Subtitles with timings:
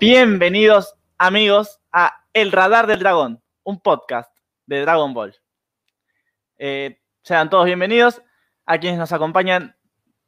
[0.00, 5.36] Bienvenidos amigos a El Radar del Dragón, un podcast de Dragon Ball.
[6.56, 8.22] Eh, sean todos bienvenidos
[8.64, 9.76] a quienes nos acompañan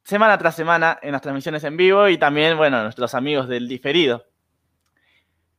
[0.03, 4.23] semana tras semana en las transmisiones en vivo y también, bueno, nuestros amigos del diferido.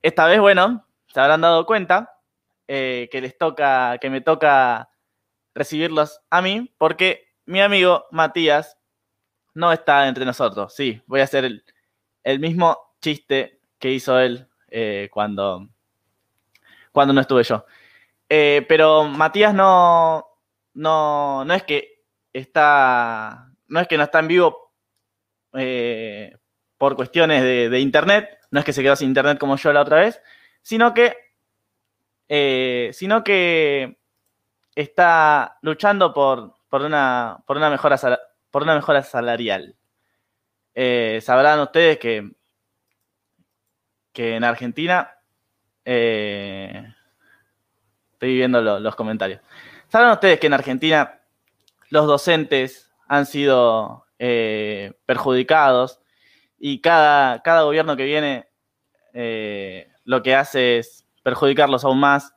[0.00, 2.20] Esta vez, bueno, se habrán dado cuenta
[2.68, 4.90] eh, que les toca, que me toca
[5.56, 8.78] recibirlos a mí, porque mi amigo Matías
[9.54, 10.72] no está entre nosotros.
[10.72, 11.64] Sí, voy a hacer
[12.22, 13.53] el mismo chiste
[13.84, 15.68] que hizo él eh, cuando,
[16.90, 17.66] cuando no estuve yo.
[18.30, 20.26] Eh, pero Matías no,
[20.72, 24.72] no, no es que está, no es que no está en vivo
[25.52, 26.34] eh,
[26.78, 30.00] por cuestiones de, internet, no es que se quedó sin internet como yo la otra
[30.00, 30.18] vez,
[30.62, 31.14] sino que,
[32.94, 33.98] sino que
[34.74, 37.98] está luchando por, por, una, por, una, mejora,
[38.50, 39.76] por una mejora salarial.
[41.20, 42.32] sabrán ustedes que
[44.14, 45.18] que en Argentina,
[45.84, 46.94] eh,
[48.12, 49.42] estoy viendo los comentarios,
[49.88, 51.20] ¿saben ustedes que en Argentina
[51.90, 56.00] los docentes han sido eh, perjudicados
[56.58, 58.48] y cada, cada, gobierno que viene
[59.12, 62.34] eh, lo que hace es perjudicarlos aún más?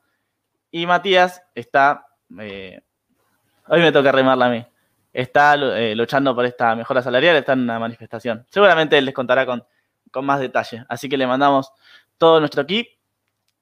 [0.70, 4.66] Y Matías está, hoy me toca remarla a mí,
[5.12, 8.44] está luchando por esta mejora salarial, está en una manifestación.
[8.50, 9.64] Seguramente él les contará con
[10.10, 10.84] con más detalle.
[10.88, 11.72] Así que le mandamos
[12.16, 12.90] todo nuestro equipo,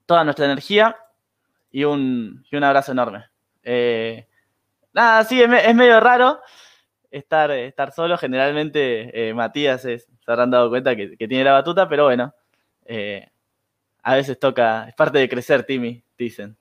[0.07, 0.97] toda nuestra energía
[1.71, 3.27] y un, un abrazo enorme.
[3.63, 4.27] Eh,
[4.93, 6.41] nada, sí, es, medio raro
[7.11, 8.17] estar, estar solo.
[8.17, 12.35] Generalmente eh, Matías se habrán dado cuenta que, tiene la batuta, pero bueno,
[12.85, 13.29] eh,
[14.03, 16.57] a veces toca, es parte de crecer, Timmy, dicen.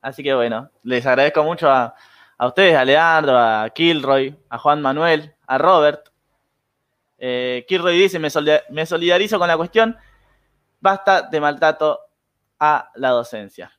[0.00, 1.94] Así que bueno, les agradezco mucho a,
[2.38, 6.09] a ustedes, a Leandro, a Kilroy, a Juan Manuel, a Robert,
[7.22, 8.30] eh, Kirroy dice, me,
[8.86, 9.94] solidarizo con la cuestión,
[10.80, 12.00] basta de maltrato
[12.58, 13.70] a la docencia.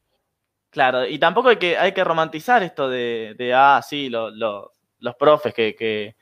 [0.69, 6.16] Claro, y tampoco hay que, hay que romantizar esto de, ah, sí, los profes que,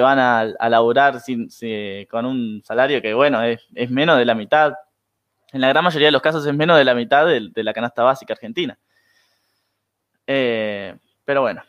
[0.00, 1.50] van a, laburar sin,
[2.08, 4.72] con un salario que, bueno, es, menos de la mitad.
[5.52, 8.02] En la gran mayoría de los casos es menos de la mitad de, la canasta
[8.02, 8.78] básica argentina.
[10.26, 10.96] Eh,
[11.26, 11.62] pero bueno,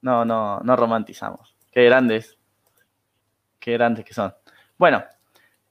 [0.00, 1.54] no, no, no romantizamos.
[1.70, 2.38] Qué grandes
[3.64, 4.34] Qué grandes que son.
[4.76, 5.02] Bueno,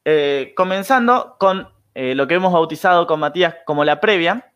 [0.03, 4.51] eh, comenzando con eh, lo que hemos bautizado con Matías como la previa.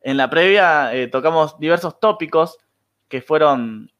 [0.00, 2.58] En la previa eh, tocamos diversos tópicos
[3.08, 3.92] que fueron,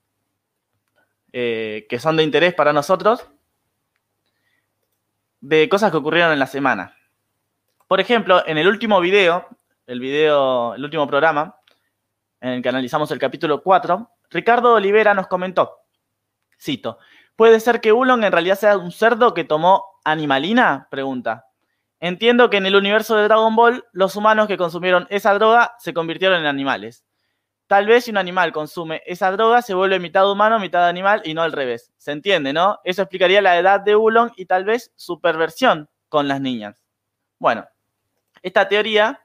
[1.30, 3.28] que son de interés para nosotros,
[5.40, 6.96] de cosas que ocurrieron en la semana.
[7.86, 9.46] Por ejemplo, en el último video,
[9.86, 11.60] el video, el último programa,
[12.40, 15.84] en el que analizamos el capítulo 4, Ricardo Olivera nos comentó,
[16.60, 16.98] cito,
[17.40, 20.88] ¿Puede ser que Ulon en realidad sea un cerdo que tomó animalina?
[20.90, 21.46] Pregunta.
[21.98, 25.94] Entiendo que en el universo de Dragon Ball, los humanos que consumieron esa droga se
[25.94, 27.06] convirtieron en animales.
[27.66, 31.32] Tal vez si un animal consume esa droga, se vuelve mitad humano, mitad animal y
[31.32, 31.90] no al revés.
[31.96, 32.78] ¿Se entiende, no?
[32.84, 36.84] Eso explicaría la edad de Ulon y tal vez su perversión con las niñas.
[37.38, 37.66] Bueno,
[38.42, 39.18] esta teoría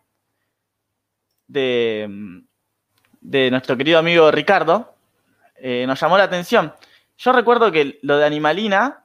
[1.47, 2.07] de,
[3.19, 4.95] de nuestro querido amigo Ricardo
[5.57, 6.73] eh, nos llamó la atención.
[7.17, 9.01] Yo recuerdo que lo de Animalina,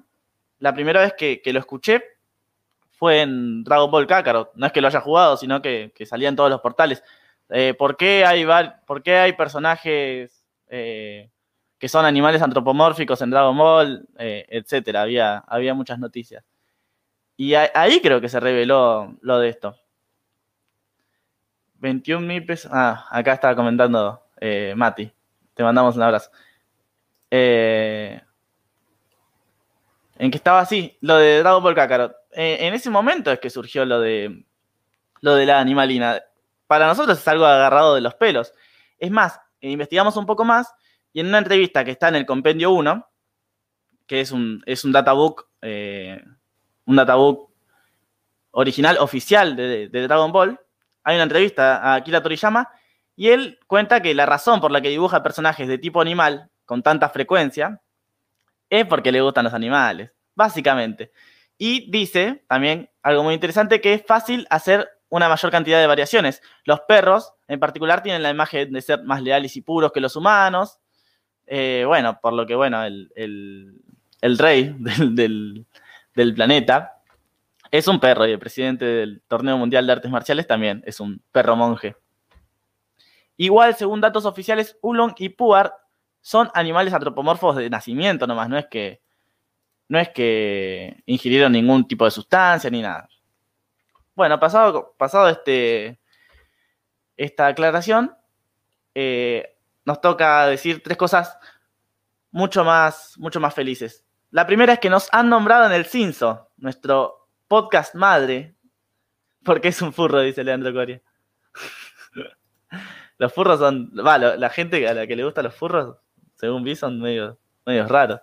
[0.58, 2.02] la primera vez que, lo escuché
[2.90, 4.52] fue en Dragon Ball Kakarot.
[4.54, 7.02] No es que lo haya jugado, sino que, salía en todos los portales.
[7.48, 8.46] Eh, ¿por, qué hay,
[8.86, 11.30] ¿Por qué hay personajes eh,
[11.78, 14.08] que son animales antropomórficos en Dragon Ball?
[14.18, 15.02] Eh, etcétera.
[15.02, 16.44] Había, había muchas noticias.
[17.36, 19.76] Y ahí creo que se reveló lo de esto.
[21.76, 22.70] 21 mil pesos.
[22.74, 24.26] Ah, acá estaba comentando
[24.76, 25.10] Mati.
[25.54, 26.30] Te mandamos un abrazo.
[27.30, 28.20] Eh,
[30.16, 32.14] en que estaba así, lo de Dragon Ball Kakarot.
[32.32, 34.44] Eh, en ese momento es que surgió lo de,
[35.20, 36.20] lo de la animalina.
[36.66, 38.52] Para nosotros es algo agarrado de los pelos.
[38.98, 40.74] Es más, investigamos un poco más
[41.12, 43.08] y en una entrevista que está en el Compendio 1,
[44.06, 46.22] que es un, es un databook, eh,
[46.84, 47.50] un databook
[48.52, 50.60] original, oficial de, de, Dragon Ball,
[51.02, 52.68] hay una entrevista a Akira Toriyama
[53.16, 56.84] y él cuenta que la razón por la que dibuja personajes de tipo animal con
[56.84, 57.82] tanta frecuencia,
[58.68, 61.10] es porque le gustan los animales, básicamente.
[61.58, 66.40] Y dice también algo muy interesante que es fácil hacer una mayor cantidad de variaciones.
[66.62, 70.14] Los perros, en particular, tienen la imagen de ser más leales y puros que los
[70.14, 70.78] humanos.
[71.44, 73.74] Eh, bueno, por lo que, bueno, el,
[74.38, 75.66] rey del,
[76.14, 77.02] del, planeta
[77.72, 81.20] es un perro y el presidente del Torneo Mundial de Artes Marciales también es un
[81.32, 81.96] perro monje.
[83.36, 85.74] Igual, según datos oficiales, Ulong y Puar
[86.20, 89.00] son animales antropomorfos de nacimiento nomás, no es que
[89.90, 93.08] no es que ingirieron ningún tipo de sustancia ni nada.
[94.14, 95.98] bueno, pasado, pasado este,
[97.16, 98.16] esta aclaración,
[98.94, 101.36] eh, nos toca decir tres cosas
[102.30, 104.04] mucho más, mucho más felices.
[104.30, 108.54] La primera es que nos han nombrado en el Cinso, nuestro podcast madre,
[109.42, 111.02] porque es un furro, dice Leandro Coria.
[113.18, 115.96] los furros son, va, la gente a la que le gustan los furros,
[116.40, 118.18] según vi, son medio, medio raros.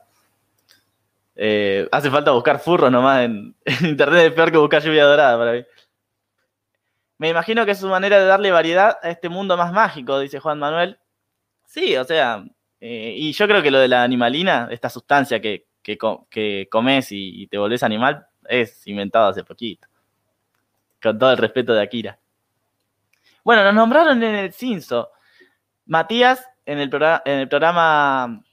[1.35, 5.51] Eh, hace falta buscar furros nomás en, internet, es peor que buscar lluvia dorada para
[5.53, 5.63] mí.
[7.19, 10.39] Me imagino que es su manera de darle variedad a este mundo más mágico, dice
[10.39, 10.99] Juan Manuel.
[11.65, 12.43] Sí, o sea,
[12.79, 15.65] eh, y yo creo que lo de la animalina, esta sustancia que,
[16.69, 19.87] comes y, te volvés animal, es inventado hace poquito.
[21.01, 22.19] Con todo el respeto de Akira.
[23.43, 25.11] Bueno, nos nombraron en el Cinso.
[25.85, 26.89] Matías, en el,
[27.25, 28.43] en el programa,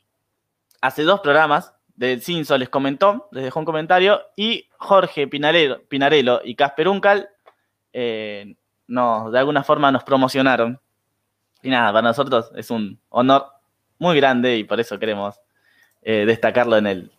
[0.80, 6.40] hace dos programas del Cinso, les comentó, les dejó un comentario, y Jorge Pinarello, Pinarello
[6.44, 7.28] y Casper Uncal
[7.92, 8.54] eh,
[8.86, 10.80] de alguna forma nos promocionaron.
[11.62, 13.46] Y nada, para nosotros es un honor
[13.98, 15.40] muy grande y por eso queremos
[16.02, 17.12] eh, destacarlo en el,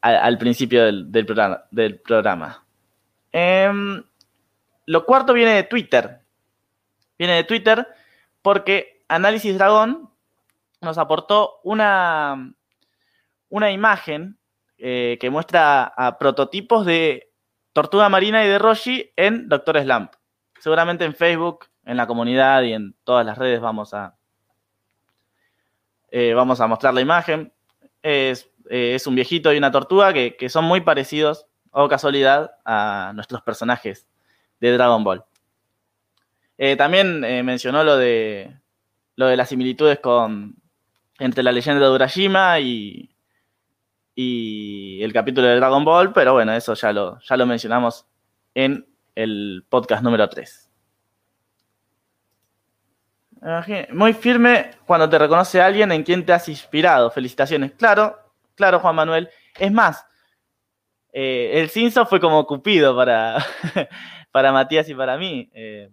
[0.00, 1.64] al, principio del, programa.
[1.70, 2.64] Del programa.
[3.30, 4.02] Em,
[4.86, 6.20] lo cuarto viene de Twitter.
[7.18, 7.86] Viene de Twitter
[8.42, 10.07] porque Análisis Dragón
[10.80, 12.54] nos aportó una,
[13.48, 14.38] una imagen
[14.78, 17.32] eh, que muestra a prototipos de
[17.72, 20.12] Tortuga Marina y de Roshi en Doctor Slump.
[20.60, 24.16] Seguramente en Facebook, en la comunidad y en todas las redes vamos a,
[26.10, 27.52] eh, vamos a mostrar la imagen.
[28.02, 33.42] Es, eh, un viejito y una tortuga que, son muy parecidos, o casualidad, a nuestros
[33.42, 34.08] personajes
[34.60, 35.24] de Dragon Ball.
[36.76, 38.58] También mencionó lo de,
[39.14, 40.57] lo de las similitudes con,
[41.18, 43.10] entre la leyenda de Urashima y,
[44.16, 48.04] el capítulo de Dragon Ball, pero bueno, eso ya lo, ya lo mencionamos
[48.54, 48.84] en
[49.14, 50.68] el podcast número 3.
[53.92, 57.10] Muy firme cuando te reconoce alguien en quien te has inspirado.
[57.10, 57.72] Felicitaciones.
[57.72, 58.18] Claro,
[58.56, 59.28] claro, Juan Manuel.
[59.56, 60.04] Es más,
[61.12, 63.44] eh, el Cinso fue como Cupido para,
[64.32, 65.48] para Matías y para mí.
[65.54, 65.90] Eh,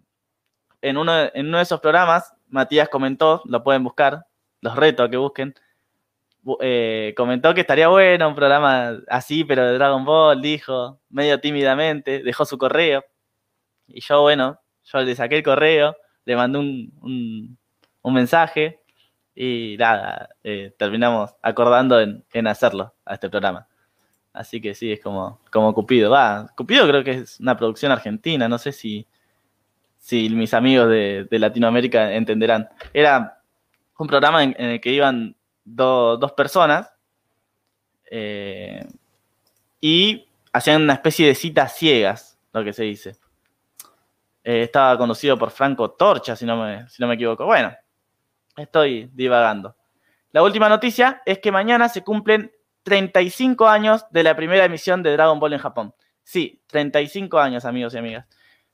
[0.82, 4.26] en, uno, en uno de esos programas, Matías comentó, lo pueden buscar,
[4.66, 5.54] los reto a que busquen,
[6.60, 12.24] eh, comentó que estaría bueno un programa así, pero de Dragon Ball, dijo, medio tímidamente,
[12.24, 13.06] dejó su correo.
[13.88, 15.96] Y yo, bueno, yo le saqué el correo,
[16.26, 17.58] le mandé un,
[18.04, 18.82] mensaje
[19.36, 23.68] y nada, eh, terminamos acordando en, hacerlo a este programa.
[24.34, 26.12] Así que sí, es como, como Cupido.
[26.12, 29.08] Va, Cupido creo que es una producción argentina, no sé si,
[29.98, 32.70] si mis amigos de, Latinoamérica entenderán.
[32.94, 33.42] Era
[33.98, 36.94] un programa en el que iban dos personas
[38.10, 38.86] eh,
[39.82, 43.18] y hacían una especie de citas ciegas, lo que se dice.
[44.44, 47.46] Eh, estaba conocido por Franco Torcha, si no, me, si no me equivoco.
[47.46, 47.76] Bueno,
[48.56, 49.76] estoy divagando.
[50.32, 52.52] La última noticia es que mañana se cumplen
[52.84, 55.96] 35 años de la primera emisión de Dragon Ball en Japón.
[56.24, 58.28] Sí, 35 años, amigos y amigas.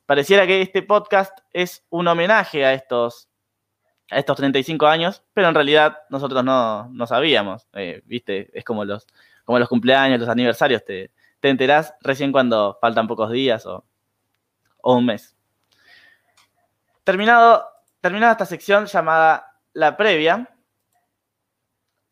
[0.06, 3.31] Pareciera que este podcast es un homenaje a estos
[4.12, 8.50] a estos 35 años, pero en realidad nosotros no, sabíamos, eh, ¿viste?
[8.54, 9.08] Es como los,
[9.46, 13.86] como los cumpleaños, los aniversarios, te, te enterás recién cuando faltan pocos días o,
[14.84, 15.36] un mes.
[17.04, 17.66] Terminado,
[18.02, 20.50] terminada esta sección llamada La Previa,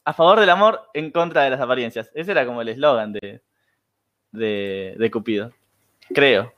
[0.05, 2.09] a favor del amor, en contra de las apariencias.
[2.13, 3.41] Ese era como el eslogan de,
[4.31, 5.51] de, de, Cupido.
[6.13, 6.53] Creo.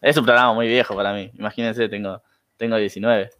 [0.00, 1.30] Es un programa muy viejo para mí.
[1.34, 2.22] Imagínense, tengo,
[2.56, 3.39] tengo 19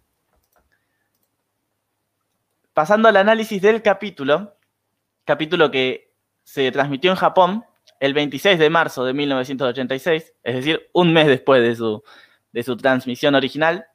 [2.73, 4.57] pasando al análisis del capítulo,
[5.25, 6.13] capítulo que
[6.43, 7.65] se transmitió en Japón
[8.01, 12.03] el 26 de marzo de 1986, es decir, un mes después de su,
[12.53, 13.87] de su transmisión original,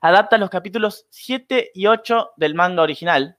[0.00, 3.38] adapta los capítulos 7 y 8 del manga original.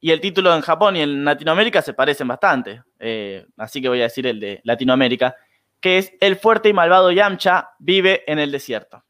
[0.00, 4.00] Y el título en Japón y en Latinoamérica se parecen bastante, eh, así que voy
[4.00, 5.36] a decir el de Latinoamérica,
[5.80, 9.04] que es El fuerte y malvado Yamcha vive en el desierto.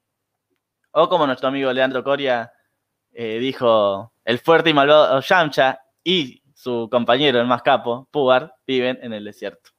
[0.92, 2.52] O como nuestro amigo Leandro Coria
[3.20, 8.96] eh, dijo, el fuerte y malvado Yamcha y su compañero, el más capo, Pugar, viven
[9.02, 9.70] en el desierto.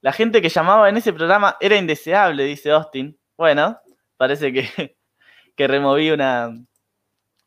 [0.00, 3.18] La gente que llamaba en ese programa era indeseable, dice Austin.
[3.36, 3.78] Bueno,
[4.16, 4.96] parece que,
[5.56, 6.48] que removí una,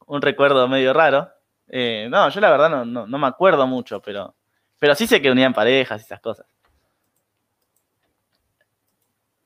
[0.06, 1.32] un recuerdo medio raro.
[1.68, 4.36] Eh, no, yo la verdad no, me acuerdo mucho, pero,
[4.78, 6.46] pero sí sé que unían parejas y esas cosas.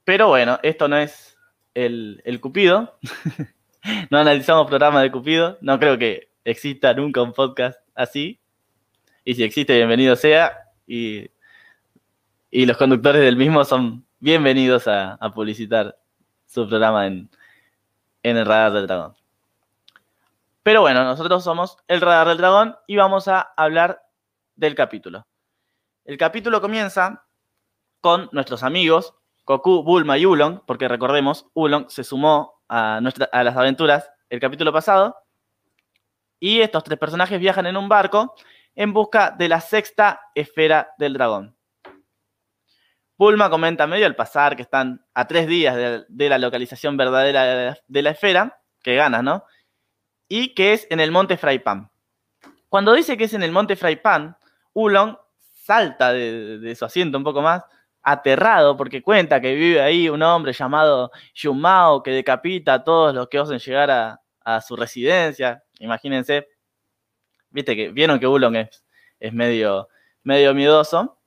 [0.03, 1.38] Pero bueno, esto no es
[1.74, 3.00] el, el Cupido.
[4.09, 5.57] no analizamos programas de Cupido.
[5.61, 8.39] No creo que exista nunca un podcast así.
[9.23, 10.71] Y si existe, bienvenido sea.
[10.87, 11.29] Y,
[12.51, 15.97] los conductores del mismo son bienvenidos a, publicitar
[16.45, 17.29] su programa en,
[18.23, 19.13] en el Radar del Dragón.
[20.63, 24.01] Pero bueno, nosotros somos el Radar del Dragón y vamos a hablar
[24.55, 25.27] del capítulo.
[26.05, 27.25] El capítulo comienza
[27.99, 29.15] con nuestros amigos
[29.45, 34.72] Goku, Bulma y Ulong, porque recordemos, Ulong se sumó a, a las aventuras el capítulo
[34.74, 35.15] pasado.
[36.39, 38.36] Y estos tres personajes viajan en un barco
[38.75, 41.55] en busca de la sexta esfera del dragón.
[43.17, 48.01] Bulma comenta medio al pasar que están a tres días de, la localización verdadera de
[48.01, 49.45] la, esfera, que ganas, ¿no?
[50.27, 51.89] Y que es en el monte Fraipan.
[52.67, 54.36] Cuando dice que es en el monte Fraipan,
[54.74, 57.63] Ulong salta de, su asiento un poco más,
[58.05, 63.27] aterrado, porque cuenta que vive ahí un hombre llamado Yumao que decapita a todos los
[63.27, 64.21] que osen llegar a,
[64.62, 65.63] su residencia.
[65.79, 66.47] Imagínense,
[67.50, 68.57] viste que vieron que Ulong
[69.19, 69.89] es, medio,
[70.21, 71.17] medio miedoso.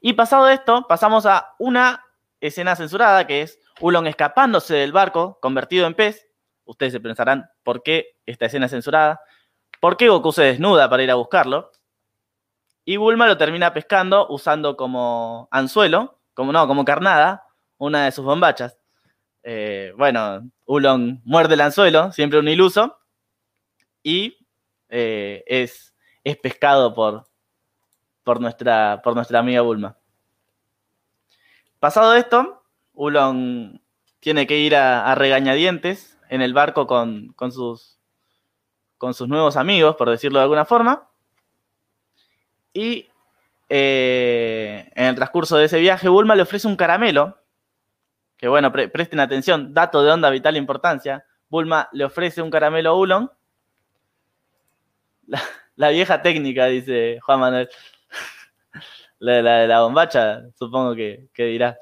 [0.00, 2.04] Y pasado esto, pasamos a una
[2.40, 6.26] escena censurada que es Ulong escapándose del barco, convertido en pez.
[6.64, 9.20] Ustedes se pensarán por qué esta escena es censurada.
[9.80, 11.70] ¿Por qué Goku se desnuda para ir a buscarlo?
[12.88, 17.44] Y Bulma lo termina pescando usando como anzuelo, como no, como carnada,
[17.76, 18.78] una de sus bombachas.
[19.42, 22.98] Eh, bueno, Ulong muerde el anzuelo, siempre un iluso,
[24.02, 24.38] y
[24.88, 27.28] eh, es, es pescado por,
[28.24, 29.98] por nuestra, por nuestra amiga Bulma.
[31.80, 32.64] Pasado esto,
[32.94, 33.82] Ulon
[34.18, 38.00] tiene que ir a, regañadientes en el barco con, sus,
[38.96, 41.04] con sus nuevos amigos, por decirlo de alguna forma.
[42.78, 43.10] Y
[43.68, 47.36] eh, en el transcurso de ese viaje, Bulma le ofrece un caramelo.
[48.36, 51.24] Que bueno, presten atención, dato de onda vital importancia.
[51.48, 53.32] Bulma le ofrece un caramelo a Ulon.
[55.74, 57.68] la vieja técnica, dice Juan Manuel.
[59.20, 61.76] La, de la bombacha, supongo que, dirá.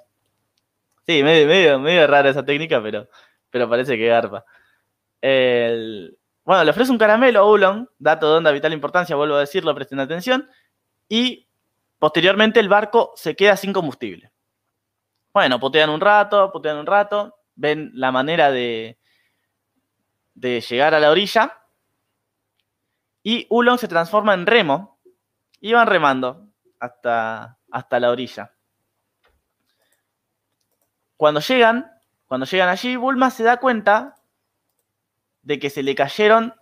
[1.06, 3.10] Sí, medio, medio, medio rara esa técnica, pero,
[3.50, 4.42] pero parece que garpa.
[5.20, 9.74] bueno, le ofrece un caramelo a Ulon, dato de onda vital importancia, vuelvo a decirlo,
[9.74, 10.48] presten atención.
[11.08, 11.48] Y
[11.98, 14.32] posteriormente el barco se queda sin combustible.
[15.32, 18.98] Bueno, putean un rato, putean un rato, ven la manera de,
[20.34, 21.58] de llegar a la orilla.
[23.22, 24.98] Y Ulon se transforma en remo
[25.60, 26.48] y van remando
[26.78, 28.52] hasta, hasta la orilla.
[31.16, 31.90] Cuando llegan,
[32.26, 34.14] cuando llegan allí, Bulma se da cuenta
[35.42, 36.54] de que se le cayeron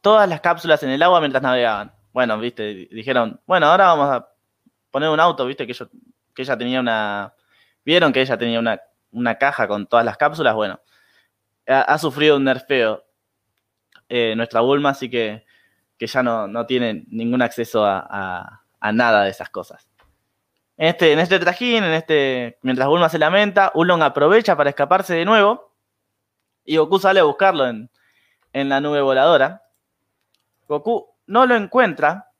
[0.00, 1.94] todas las cápsulas en el agua mientras navegaban.
[2.14, 4.28] Bueno, viste, dijeron, bueno, ahora vamos a
[4.90, 5.86] poner un auto, viste, que, yo,
[6.38, 7.34] ella tenía una...
[7.84, 8.58] Vieron que ella tenía
[9.12, 10.80] una, caja con todas las cápsulas, bueno,
[11.66, 13.04] ha, sufrido un nerfeo
[14.08, 15.44] eh, nuestra Bulma, así que,
[15.98, 19.88] que ya no, no tiene ningún acceso a a nada de esas cosas.
[20.76, 25.14] En este, en este trajín, en este, mientras Bulma se lamenta, Ulong aprovecha para escaparse
[25.14, 25.72] de nuevo
[26.66, 27.88] y Goku sale a buscarlo en,
[28.52, 29.62] la nube voladora.
[30.68, 32.30] Goku no lo encuentra.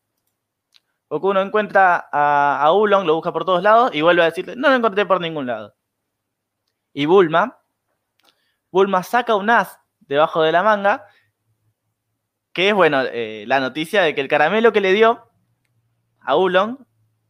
[1.08, 4.68] Goku no encuentra a, Ulong, lo busca por todos lados y vuelve a decirle, no
[4.68, 5.74] lo encontré por ningún lado.
[6.92, 7.58] Y Bulma,
[8.70, 11.06] Bulma saca un as debajo de la manga,
[12.52, 15.30] que es, bueno, eh, la noticia de que el caramelo que le dio
[16.20, 16.78] a Ulong,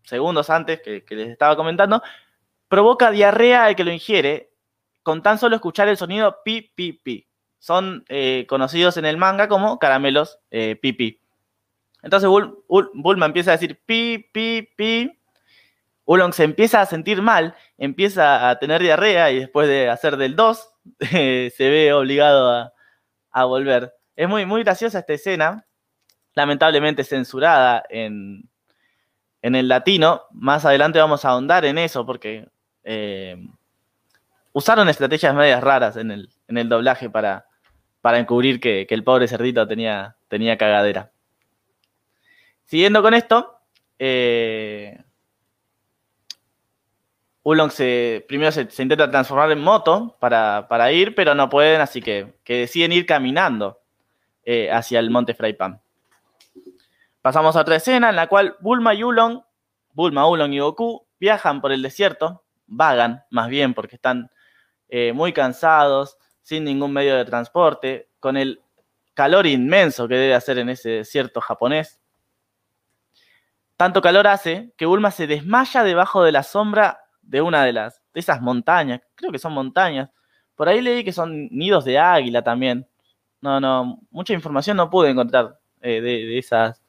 [0.02, 2.02] segundos antes que, les estaba comentando,
[2.68, 4.52] provoca diarrea al que lo ingiere
[5.02, 7.28] con tan solo escuchar el sonido pi, pi, pi.
[7.58, 10.78] Son eh, conocidos en el manga como caramelos eh.
[12.04, 12.28] Entonces
[12.68, 15.18] Bulma empieza a decir pi, pi, pi.
[16.04, 20.36] Ulong se empieza a sentir mal, empieza a tener diarrea y después de hacer del
[20.36, 20.68] 2
[21.00, 22.70] se ve obligado
[23.32, 23.94] a, volver.
[24.14, 25.66] Es muy, muy graciosa esta escena,
[26.34, 28.50] lamentablemente censurada en,
[29.40, 32.48] en el latino, más adelante vamos a ahondar en eso porque
[32.84, 33.36] eh,
[34.52, 37.46] usaron estrategias medias raras en el, en el doblaje para,
[38.02, 41.10] para encubrir que, el pobre cerdito tenía, tenía cagadera.
[42.64, 43.58] Siguiendo con esto,
[43.98, 45.02] eh,
[47.42, 52.34] Ulong se, primero se, intenta transformar en moto para, ir, pero no pueden, así que,
[52.46, 53.80] deciden ir caminando
[54.44, 55.80] eh, hacia el monte Fraipan.
[57.20, 59.42] Pasamos a otra escena en la cual Bulma y Ulong,
[59.92, 64.30] Bulma, Ulong y Goku viajan por el desierto, vagan más bien porque están
[64.88, 68.62] eh, muy cansados, sin ningún medio de transporte, con el
[69.12, 72.00] calor inmenso que debe hacer en ese desierto japonés.
[73.76, 78.02] Tanto calor hace que Bulma se desmaya debajo de la sombra de una de las
[78.12, 80.10] de esas montañas, creo que son montañas.
[80.54, 82.86] Por ahí leí que son nidos de águila también.
[83.40, 86.80] No, no, mucha información no pude encontrar eh, de, esas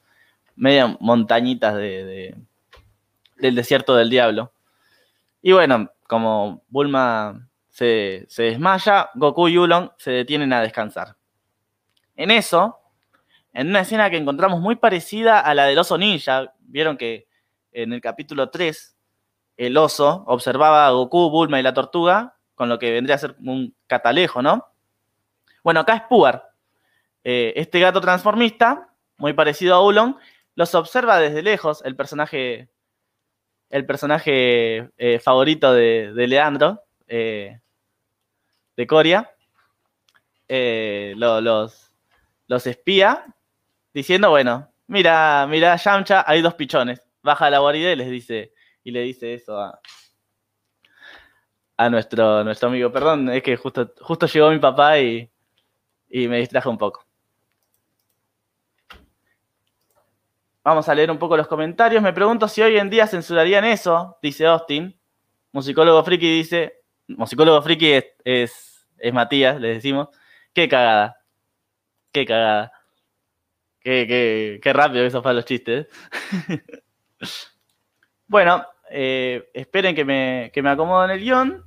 [0.56, 2.36] media montañitas de,
[3.38, 4.54] del desierto del diablo.
[5.42, 11.18] Y bueno, como Bulma se, se desmaya, Goku y Ulon se detienen a descansar.
[12.16, 12.80] En eso,
[13.56, 17.26] en una escena que encontramos muy parecida a la del oso ninja, vieron que
[17.72, 18.98] en el capítulo 3
[19.56, 23.38] el oso observaba a Goku, Bulma y la tortuga, con lo que vendría a ser
[23.40, 24.66] un catalejo, ¿no?
[25.64, 26.52] Bueno, acá es Puar.
[27.24, 30.18] Eh, este gato transformista, muy parecido a Ulon,
[30.56, 32.68] los observa desde lejos, el personaje,
[33.70, 37.62] el personaje eh, favorito de, Leandro, eh,
[38.76, 39.32] de Coria,
[40.50, 41.94] los,
[42.48, 43.26] los espía,
[43.96, 47.02] diciendo, bueno, mira, mira, Yamcha, hay dos pichones.
[47.24, 49.80] Baja la guarida y les dice, y le dice eso a,
[51.78, 52.92] a nuestro, nuestro amigo.
[52.92, 55.32] Perdón, es que justo, justo llegó mi papá y,
[56.10, 57.06] y me distrajo un poco.
[60.62, 62.04] Vamos a leer un poco los comentarios.
[62.04, 65.00] Me pregunto si hoy en día censurarían eso, dice Austin.
[65.54, 70.10] Musicólogo Friki dice, musicólogo Friki es, es, es Matías, le decimos.
[70.54, 71.18] Qué cagada.
[72.12, 72.75] Qué cagada.
[73.86, 75.86] Qué, rápido que fue los chistes.
[78.28, 81.64] bueno, eh, esperen que me, que me acomodo en el guion,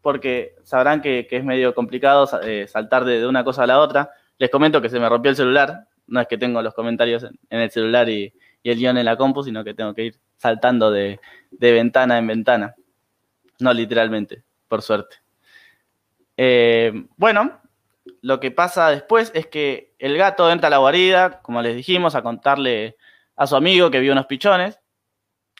[0.00, 4.12] porque sabrán que, es medio complicado eh, saltar de, una cosa a la otra.
[4.38, 7.60] Les comento que se me rompió el celular, no es que tengo los comentarios en,
[7.60, 8.32] el celular y,
[8.64, 12.74] el guion en la compu, sino que tengo que ir saltando de, ventana en ventana.
[13.58, 15.16] No literalmente, por suerte.
[16.34, 17.60] Eh, bueno,
[18.20, 22.14] lo que pasa después es que el gato entra a la guarida, como les dijimos,
[22.14, 22.96] a contarle
[23.36, 24.80] a su amigo que vio unos pichones.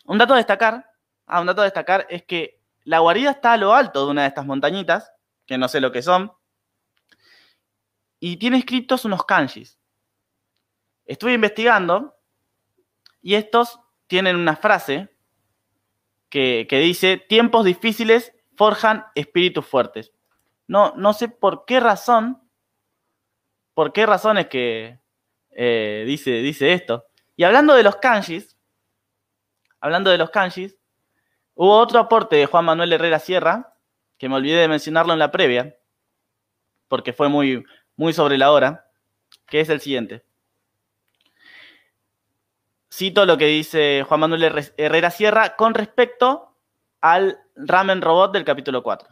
[0.04, 0.90] Un dato a destacar,
[1.26, 4.28] ah, un dato destacar es que la guarida está a lo alto de una de
[4.28, 5.12] estas montañitas,
[5.46, 6.32] que no sé lo que son,
[8.18, 9.78] y tiene escritos unos kanjis.
[11.04, 12.16] Estuve investigando
[13.20, 15.08] y estos tienen una frase
[16.28, 20.12] que, dice, tiempos difíciles forjan espíritus fuertes.
[20.66, 22.40] No, no sé por qué razón,
[23.74, 25.00] por qué razón es que
[25.50, 27.06] eh, dice, dice esto.
[27.36, 28.56] Y hablando de los kanjis,
[29.80, 30.78] hablando de los kanjis,
[31.54, 33.76] hubo otro aporte de Juan Manuel Herrera Sierra,
[34.18, 35.76] que me olvidé de mencionarlo en la previa,
[36.88, 37.64] porque fue muy,
[37.96, 38.86] muy sobre la hora,
[39.46, 40.24] que es el siguiente.
[42.92, 46.56] Cito lo que dice Juan Manuel Herrera Sierra con respecto
[47.00, 49.08] al Ramen Robot del capítulo 4.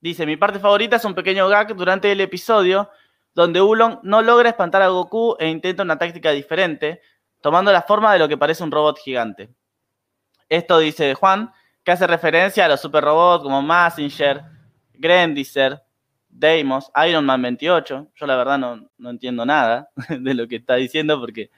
[0.00, 2.90] Dice, mi parte favorita es un pequeño gag durante el episodio
[3.34, 7.00] donde Ulon no logra espantar a Goku e intenta una táctica diferente,
[7.40, 9.50] tomando la forma de lo que parece un robot gigante.
[10.48, 11.52] Esto dice Juan,
[11.84, 14.42] que hace referencia a los super robots como Massinger,
[14.94, 15.82] Grandizer,
[16.28, 18.08] Deimos, Iron Man 28.
[18.14, 21.50] Yo la verdad no, entiendo nada de lo que está diciendo porque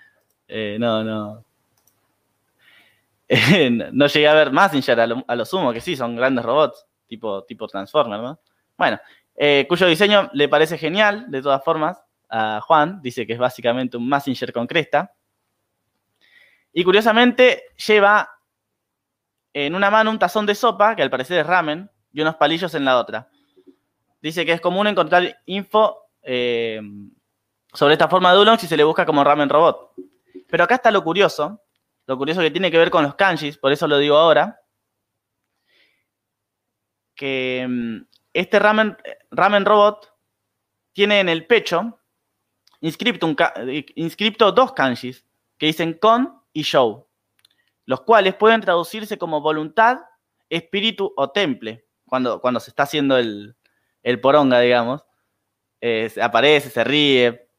[0.48, 1.44] eh, no, no.
[3.92, 7.66] no llegué a ver Massinger a lo, sumo, que sí, son grandes robots, tipo, tipo
[7.66, 8.40] Transformer, ¿no?
[8.78, 8.98] Bueno,
[9.34, 13.96] eh, cuyo diseño le parece genial, de todas formas, a Juan, dice que es básicamente
[13.96, 15.12] un Massinger con cresta.
[16.72, 18.30] Y curiosamente lleva
[19.52, 22.74] en una mano un tazón de sopa, que al parecer es ramen, y unos palillos
[22.74, 23.28] en la otra.
[24.22, 26.80] Dice que es común encontrar info eh,
[27.72, 29.94] sobre esta forma de Ulong si se le busca como ramen robot.
[30.48, 31.60] Pero acá está lo curioso,
[32.06, 34.59] lo curioso que tiene que ver con los kanjis, por eso lo digo ahora,
[37.20, 38.96] que mm, este ramen,
[39.30, 40.10] ramen robot
[40.94, 42.00] tiene en el pecho
[42.80, 43.36] inscripto, un,
[43.94, 45.26] inscripto dos kanjis
[45.58, 47.06] que dicen con y show,
[47.84, 49.98] los cuales pueden traducirse como voluntad,
[50.48, 53.54] espíritu o temple, cuando, cuando se está haciendo el,
[54.22, 55.04] poronga, digamos.
[55.82, 57.50] Eh, aparece, se ríe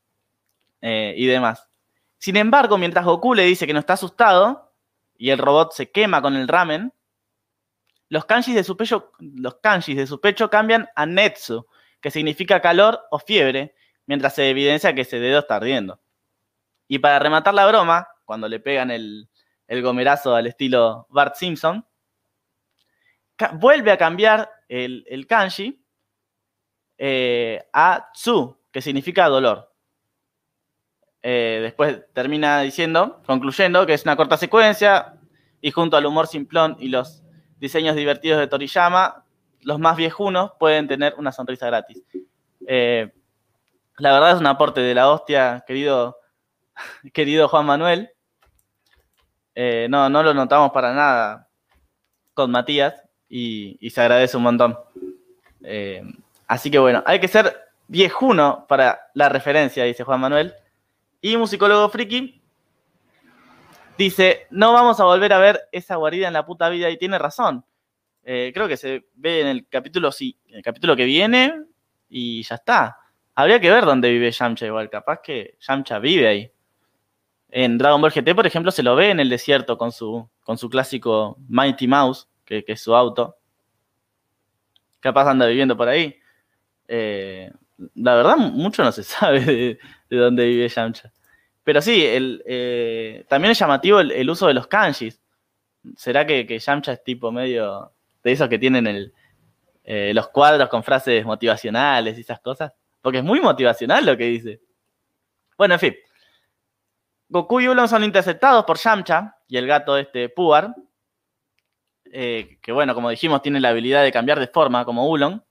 [0.82, 1.70] eh, y demás.
[2.18, 4.74] Sin embargo, mientras Goku le dice que no está asustado
[5.18, 6.92] y el robot se quema con el ramen,
[8.12, 11.66] los kanjis de su pecho, los kanjis de su pecho cambian a Netsu,
[12.02, 13.74] que significa calor o fiebre,
[14.06, 16.02] mientras se evidencia que ese dedo está ardiendo.
[16.90, 19.30] Y para rematar la broma, cuando le pegan el,
[19.82, 21.88] gomerazo al estilo Bart Simpson,
[23.54, 25.82] vuelve a cambiar el, kanji
[26.98, 29.74] eh, a Tsu, que significa dolor.
[31.22, 35.18] Eh, después termina diciendo, concluyendo, que es una corta secuencia
[35.62, 37.21] y junto al humor simplón y los
[37.62, 39.24] diseños divertidos de Toriyama,
[39.62, 42.02] los más viejunos pueden tener una sonrisa gratis.
[42.66, 43.14] Eh,
[43.98, 46.18] la verdad es un aporte de la hostia, querido,
[47.14, 48.10] querido Juan Manuel.
[49.54, 51.50] Eh, no, no lo notamos para nada
[52.34, 52.96] con Matías
[53.30, 54.80] y, se agradece un montón.
[55.64, 56.02] Eh,
[56.48, 57.56] así que bueno, hay que ser
[57.88, 60.56] viejuno para la referencia, dice Juan Manuel.
[61.22, 62.41] Y musicólogo friki
[63.98, 67.20] Dice, no vamos a volver a ver esa guarida en la puta vida y tiene
[67.20, 67.66] razón.
[68.24, 71.66] Eh, creo que se ve en el capítulo, sí, en el capítulo que viene
[72.10, 72.98] y ya está.
[73.36, 74.90] Habría que ver dónde vive Yamcha igual.
[74.90, 76.52] Capaz que Yamcha vive ahí.
[77.50, 80.58] En Dragon Ball GT, por ejemplo, se lo ve en el desierto con su, con
[80.58, 83.38] su clásico Mighty Mouse, que, es su auto.
[85.00, 86.16] Capaz anda viviendo por ahí.
[86.88, 87.52] Eh,
[87.96, 91.12] la verdad, mucho no se sabe de, dónde vive Yamcha.
[91.64, 95.22] Pero sí, eh, también es llamativo el, uso de los kanjis.
[95.96, 97.92] ¿Será que, que Yamcha es tipo medio
[98.24, 99.12] de esos que tienen
[99.84, 102.74] eh, los cuadros con frases motivacionales y esas cosas?
[103.02, 104.62] Porque es muy motivacional lo que dice.
[105.58, 105.96] Bueno, en fin.
[107.30, 110.76] Goku y Ulon son interceptados por Yamcha y el gato este Puar,
[112.12, 115.44] eh, que bueno, como dijimos, tiene la habilidad de cambiar de forma como Ulon.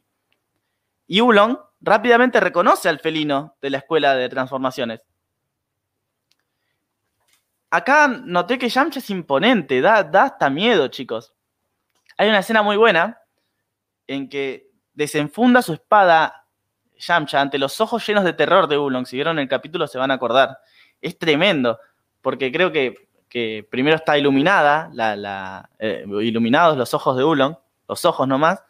[1.06, 5.00] Y Ulon rápidamente reconoce al felino de la escuela de transformaciones.
[7.70, 11.34] Acá noté que Yamcha es imponente, da, da hasta miedo, chicos.
[12.16, 13.20] Hay una escena muy buena
[14.06, 16.46] en que desenfunda su espada
[16.98, 19.06] Yamcha ante los ojos llenos de terror de Ulon.
[19.06, 20.58] Si vieron el capítulo se van a acordar
[21.00, 21.78] es tremendo,
[22.20, 23.08] porque creo que,
[23.70, 28.62] primero está iluminada, la, eh, iluminados los ojos de Ulon, los ojos nomás,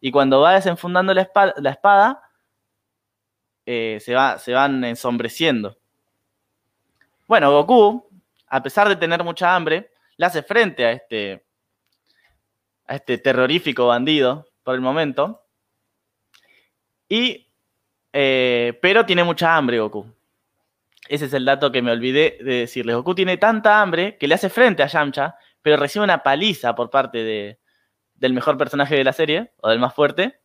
[0.00, 2.22] y cuando va desenfundando la espada,
[3.66, 5.76] eh, se, se van ensombreciendo.
[7.26, 8.07] Bueno, Goku,
[8.50, 11.44] a pesar de tener mucha hambre, le hace frente a este,
[12.86, 15.42] a este terrorífico bandido por el momento.
[17.08, 17.50] Y,
[18.12, 20.06] eh, pero tiene mucha hambre Goku.
[21.08, 22.96] Ese es el dato que me olvidé de decirles.
[22.96, 26.90] Goku tiene tanta hambre que le hace frente a Yamcha, pero recibe una paliza por
[26.90, 27.58] parte de,
[28.14, 30.40] del mejor personaje de la serie, o del más fuerte,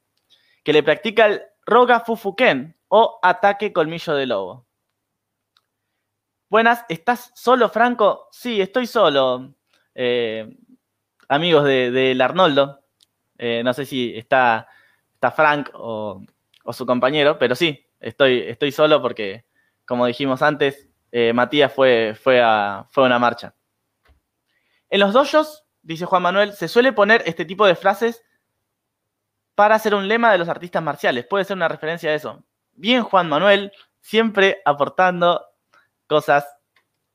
[0.63, 4.67] que le practica el Roga Fufuken, o ataque colmillo de lobo.
[6.53, 8.27] Buenas, ¿estás solo, Franco?
[8.31, 9.55] Sí, estoy solo.
[9.95, 10.55] Eh,
[11.27, 12.79] amigos del Arnoldo.
[13.39, 14.67] Eh, no sé si está,
[15.15, 16.21] está Frank o,
[16.63, 19.45] o, su compañero, pero sí, estoy, estoy solo porque
[19.83, 23.55] como dijimos antes, eh, Matías fue, fue, a, fue una marcha.
[24.91, 28.23] En los dojos, dice Juan Manuel, se suele poner este tipo de frases
[29.55, 31.25] para hacer un lema de los artistas marciales.
[31.25, 32.43] Puede ser una referencia a eso.
[32.73, 35.47] Bien, Juan Manuel, siempre aportando
[36.07, 36.45] cosas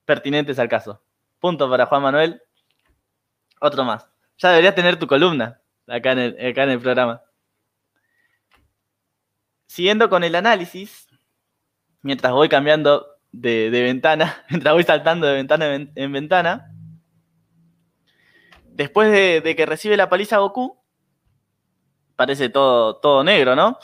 [0.04, 1.02] pertinentes al caso.
[1.38, 2.42] Punto para Juan Manuel.
[3.60, 4.08] Otro más.
[4.38, 7.22] Ya deberías tener tu columna acá en el, programa.
[9.66, 11.08] Siguiendo con el análisis,
[12.02, 16.72] mientras voy cambiando de, ventana, mientras voy saltando de ventana en, ventana.
[18.64, 20.78] Después de, que recibe la paliza Goku,
[22.14, 23.78] parece todo, todo negro, ¿no?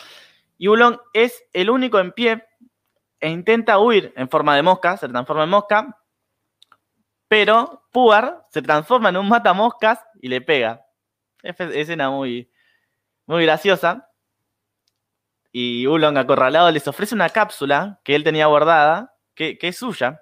[0.57, 2.45] Y Ulon es el único en pie
[3.24, 5.98] e intenta huir en forma de mosca, se transforma en mosca,
[7.26, 10.84] pero Puar se transforma en un matamoscas y le pega.
[11.42, 12.52] Es escena muy,
[13.24, 14.10] muy graciosa
[15.52, 20.20] y Ulong acorralado les ofrece una cápsula que él tenía guardada, que, es suya,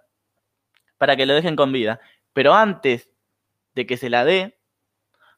[0.97, 1.99] para que lo dejen con vida.
[2.33, 3.11] Pero antes
[3.75, 4.61] de que se la dé,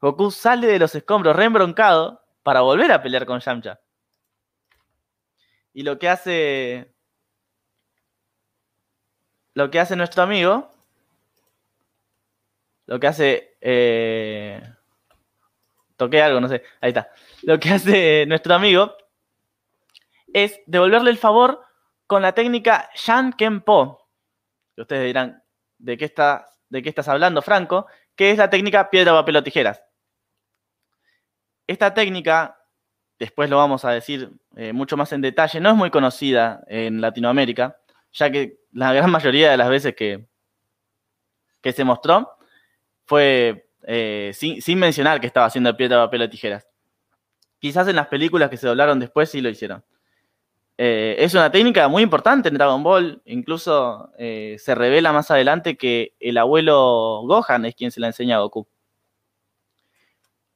[0.02, 3.80] Goku sale de los escombros reembroncado para volver a pelear con Yamcha.
[5.72, 6.93] Y lo que hace.
[9.54, 10.70] Lo que hace nuestro amigo.
[12.86, 13.56] Lo que hace.
[13.60, 14.60] Eh,
[15.96, 16.62] toqué algo, no sé.
[16.80, 17.10] Ahí está.
[17.42, 18.94] Lo que hace nuestro amigo
[20.32, 21.64] es devolverle el favor
[22.06, 24.08] con la técnica Shan Kenpo.
[24.76, 25.42] Ustedes dirán,
[25.78, 27.86] ¿de qué, estás, ¿de qué estás hablando, Franco?
[28.16, 29.82] Que es la técnica piedra, papel o tijeras.
[31.66, 32.58] Esta técnica,
[33.18, 37.00] después lo vamos a decir eh, mucho más en detalle, no es muy conocida en
[37.00, 37.78] Latinoamérica,
[38.12, 40.26] ya que la gran mayoría de las veces que,
[41.62, 42.36] que se mostró
[43.06, 46.68] fue eh, sin, sin, mencionar que estaba haciendo piedra, papel o tijeras.
[47.58, 49.84] Quizás en las películas que se doblaron después sí lo hicieron.
[50.76, 53.22] Eh, es una técnica muy importante en Dragon Ball.
[53.26, 58.36] Incluso eh, se revela más adelante que el abuelo Gohan es quien se la enseña
[58.36, 58.66] a Goku.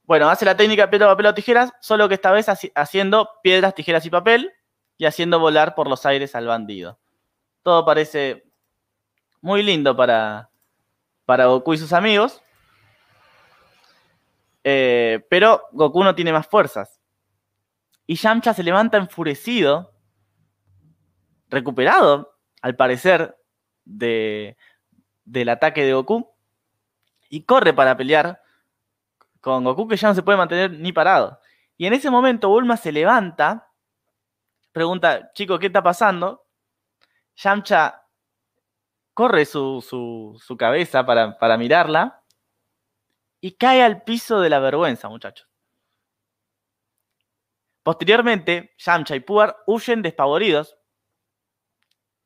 [0.03, 4.05] Bueno, hace la técnica piedra, papel o tijeras, solo que esta vez haciendo piedras, tijeras
[4.07, 4.53] y papel
[4.97, 6.99] y haciendo volar por los aires al bandido.
[7.69, 8.51] Todo parece
[9.43, 10.49] muy lindo para,
[11.27, 12.43] para Goku y sus amigos.
[14.65, 16.99] Eh, pero Goku no tiene más fuerzas.
[18.07, 19.93] Y Yamcha se levanta enfurecido
[21.51, 23.37] recuperado, al parecer,
[23.85, 24.57] de,
[25.27, 26.27] del ataque de Goku.
[27.29, 28.41] Y corre para pelear
[29.43, 31.39] con Goku que ya no se puede mantener ni parado.
[31.77, 33.71] Y en ese momento Bulma se levanta,
[34.73, 36.48] pregunta, chico, ¿qué está pasando?
[37.39, 38.03] Yamcha
[39.15, 39.81] corre su,
[40.41, 42.23] su, cabeza para, para mirarla
[43.41, 45.49] y cae al piso de la vergüenza, muchachos.
[47.85, 50.77] Posteriormente, Yamcha y Puar huyen despavoridos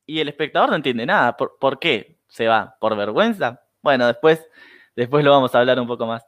[0.06, 1.36] y el espectador no entiende nada.
[1.36, 2.76] ¿Por, qué se va?
[2.80, 3.62] ¿Por vergüenza?
[3.82, 4.48] Bueno, después,
[4.96, 6.26] después lo vamos a hablar un poco más.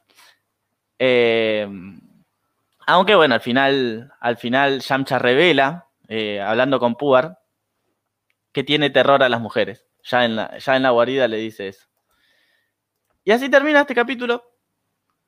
[0.98, 1.66] Eh,
[2.86, 7.43] aunque bueno, al final, al final Yamcha revela, eh, hablando con Puar,
[8.54, 9.84] que tiene terror a las mujeres.
[10.04, 11.86] Ya en la, ya en la guarida le dice eso.
[13.24, 14.44] Y así termina este capítulo.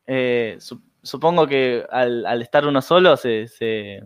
[0.07, 0.59] Eh,
[1.03, 4.03] supongo que al, estar uno solo se, se,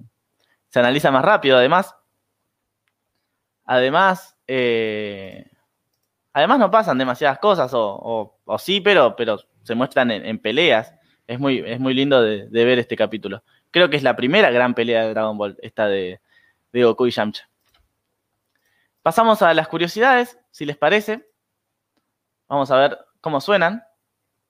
[0.74, 1.94] analiza más rápido, además.
[3.64, 5.44] Además, eh,
[6.32, 10.94] además no pasan demasiadas cosas, o, sí, pero, pero se muestran en, peleas.
[11.26, 13.44] Es muy, es muy lindo de, ver este capítulo.
[13.70, 16.20] Creo que es la primera gran pelea de Dragon Ball, esta de,
[16.72, 17.49] de Goku y Yamcha.
[19.02, 21.26] Pasamos a las curiosidades, si les parece.
[22.48, 23.82] Vamos a ver cómo suenan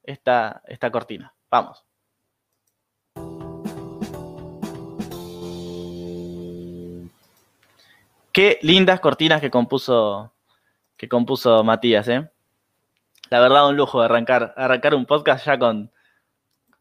[0.02, 1.32] esta, esta cortina.
[1.48, 1.84] Vamos.
[8.32, 10.32] Qué lindas cortinas que compuso,
[10.96, 12.28] que compuso Matías, ¿eh?
[13.28, 15.92] La verdad, un lujo arrancar, arrancar un podcast ya con,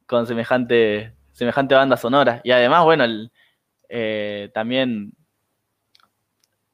[0.07, 2.41] con semejante, semejante banda sonora.
[2.43, 3.05] Y además, bueno,
[3.89, 5.13] eh, también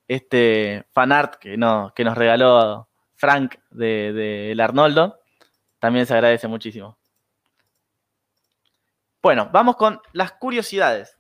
[0.08, 5.20] este fanart que, no, que nos regaló Frank de, El Arnoldo,
[5.80, 6.98] también se agradece muchísimo.
[9.22, 11.18] Bueno, vamos con las curiosidades.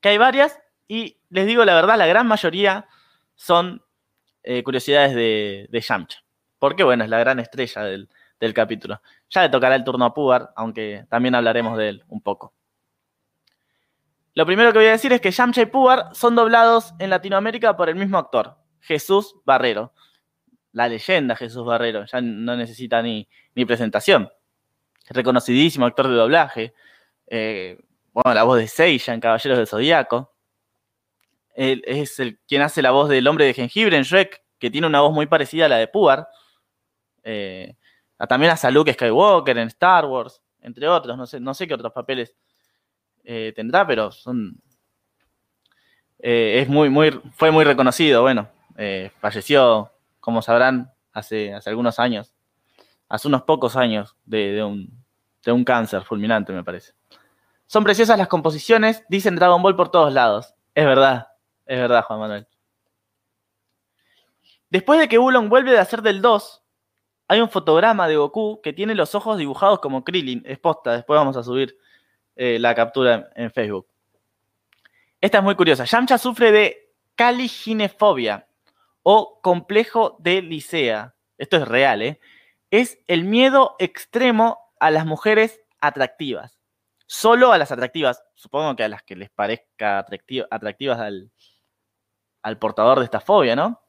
[0.00, 2.86] Que hay varias y les digo la verdad, la gran mayoría
[3.34, 3.82] son
[4.42, 6.26] eh, curiosidades de, de Yamcha.
[6.58, 8.08] Porque, bueno, es la gran estrella del,
[8.54, 9.00] capítulo.
[9.30, 12.52] Ya le tocará el turno a Pugar, aunque también hablaremos de él un poco.
[14.36, 17.74] Lo primero que voy a decir es que Yamcha y Pugar son doblados en Latinoamérica
[17.74, 19.94] por el mismo actor, Jesús Barrero.
[20.72, 24.30] La leyenda Jesús Barrero, ya no necesita ni, ni presentación.
[25.08, 26.74] Reconocidísimo actor de doblaje.
[27.26, 27.78] Eh,
[28.12, 30.34] bueno, la voz de Seiya en Caballeros del Zodíaco
[31.54, 35.00] es el quien hace la voz del hombre de jengibre en Shrek, que tiene una
[35.00, 36.28] voz muy parecida a la de Puar.
[37.22, 37.74] Eh,
[38.28, 41.16] también a Luke Skywalker en Star Wars, entre otros.
[41.16, 42.36] No sé, no sé qué otros papeles
[43.26, 44.62] eh, tendrá, pero son.
[46.20, 48.22] Eh, es muy, muy, fue muy reconocido.
[48.22, 48.48] Bueno,
[49.20, 52.32] falleció, como sabrán, hace, hace algunos años.
[53.08, 55.04] Hace unos pocos años de, un,
[55.44, 56.92] de un cáncer fulminante, me parece.
[57.66, 60.54] Son preciosas las composiciones, dicen Dragon Ball por todos lados.
[60.74, 61.28] Es verdad,
[61.66, 62.46] es verdad, Juan Manuel.
[64.70, 66.62] Después de que Ulon vuelve de hacer del 2,
[67.28, 70.42] hay un fotograma de Goku que tiene los ojos dibujados como Krillin.
[70.46, 71.76] Es posta, después vamos a subir
[72.36, 73.86] eh, la captura en, Facebook.
[75.20, 75.84] Esta es muy curiosa.
[75.84, 78.46] Yamcha sufre de caliginefobia
[79.02, 81.14] o complejo de Licea.
[81.38, 82.20] Esto es real, ¿eh?
[82.70, 86.60] Es el miedo extremo a las mujeres atractivas.
[87.06, 88.22] Solo a las atractivas.
[88.34, 91.30] Supongo que a las que les parezca atractivas al,
[92.42, 93.80] al portador de esta fobia, ¿no?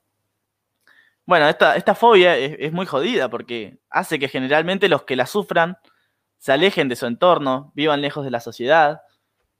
[1.27, 5.77] Bueno, esta, esta fobia es, muy jodida porque hace que generalmente los que la sufran
[6.37, 9.01] se alejen de su entorno, vivan lejos de la sociedad,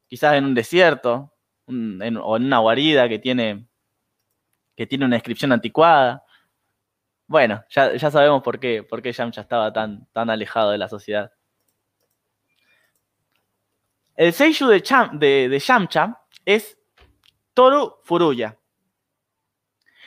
[0.08, 1.34] quizás en un desierto
[1.68, 3.68] o en una guarida que tiene,
[4.76, 6.24] que tiene una descripción anticuada.
[7.28, 11.32] Bueno, ya, sabemos por qué, por qué Yamcha estaba tan, tan alejado de la sociedad.
[14.16, 16.80] El seiyuu de, de Yamcha es
[17.54, 18.58] Toru Furuya.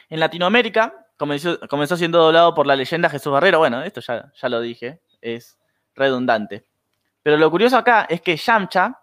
[0.08, 3.58] En Latinoamérica comenzó, siendo doblado por la leyenda Jesús Barrero.
[3.58, 5.59] Bueno, esto ya, ya lo dije, es
[6.00, 6.66] redundante.
[7.22, 8.98] Pero lo curioso acá es que Yamcha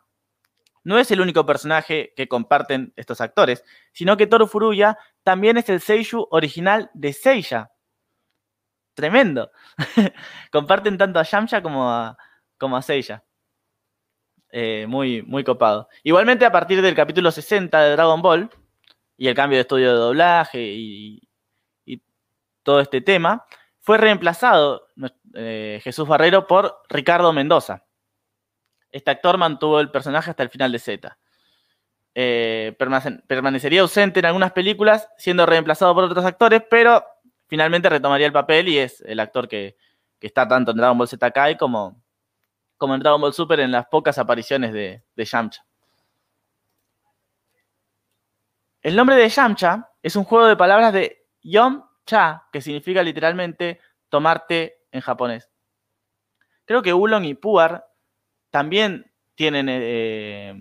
[0.84, 5.70] no es el único personaje que comparten estos actores, sino que Toru Furuya también es
[5.70, 7.72] el Seiyuu original de Seiya.
[8.94, 9.52] Tremendo.
[10.52, 12.18] comparten tanto a Yamcha como a,
[12.58, 13.24] como a Seiya.
[14.50, 15.90] Eh, muy, muy copado.
[16.04, 18.50] Igualmente, a partir del capítulo 60 de Dragon Ball,
[19.18, 21.22] y el cambio de estudio de doblaje y,
[22.64, 23.46] todo este tema,
[23.80, 24.88] fue reemplazado
[25.40, 27.86] eh, Jesús Barrero por Ricardo Mendoza.
[28.92, 31.18] Este actor mantuvo el personaje hasta el final de Z.
[32.16, 32.76] Eh,
[33.28, 37.06] permanecería ausente en algunas películas, siendo reemplazado por otros actores, pero
[37.46, 39.78] finalmente retomaría el papel y es el actor que,
[40.20, 42.02] está tanto en Dragon Ball Z Kai como,
[42.82, 45.64] en Dragon Ball Super en las pocas apariciones de, de Yamcha.
[48.82, 54.77] El nombre de Yamcha es un juego de palabras de Yom-cha, que significa literalmente tomarte
[54.92, 55.50] en japonés.
[56.66, 57.88] Creo que Ulon y Puar
[58.50, 60.54] también tienen, eh,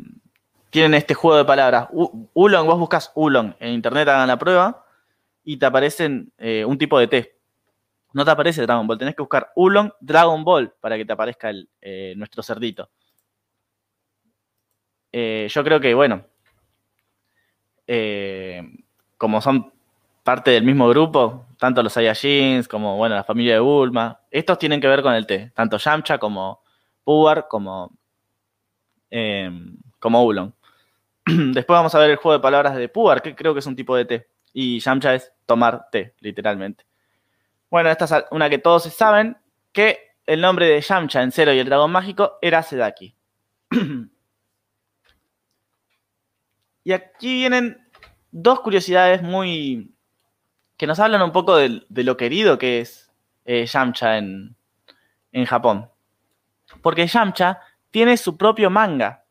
[0.71, 1.89] tienen este juego de palabras.
[2.35, 4.85] Ulon, vos buscas Ulon en internet, hagan la prueba
[5.43, 7.39] y te aparecen eh, un tipo de té.
[8.13, 11.51] No te aparece Dragon Ball, tenés que buscar Ulon Dragon Ball para que te aparezca
[11.81, 12.91] eh, nuestro cerdito.
[15.13, 16.25] yo creo que, bueno,
[19.17, 19.73] como son
[20.23, 24.81] parte del mismo grupo, tanto los Saiyajins como, bueno, la familia de Bulma, estos tienen
[24.81, 26.63] que ver con el té, tanto Yamcha como
[27.05, 27.93] Puar como,
[29.99, 30.55] como Ulon.
[31.27, 33.77] Después vamos a ver el juego de palabras de Puar, que creo que es un
[33.77, 36.85] tipo de té, y Yamcha es tomar té, literalmente.
[37.71, 39.37] Bueno, esta es una que todos saben,
[39.73, 43.15] que el nombre de Yamcha en Cero y el dragón mágico era Sedaki.
[46.85, 47.87] y aquí vienen
[48.31, 49.96] dos curiosidades muy...
[50.77, 53.11] que nos hablan un poco de, lo querido que es
[53.45, 54.57] eh, Yamcha en,
[55.33, 55.91] en Japón.
[56.83, 57.61] Porque Yamcha
[57.91, 59.25] tiene su propio manga.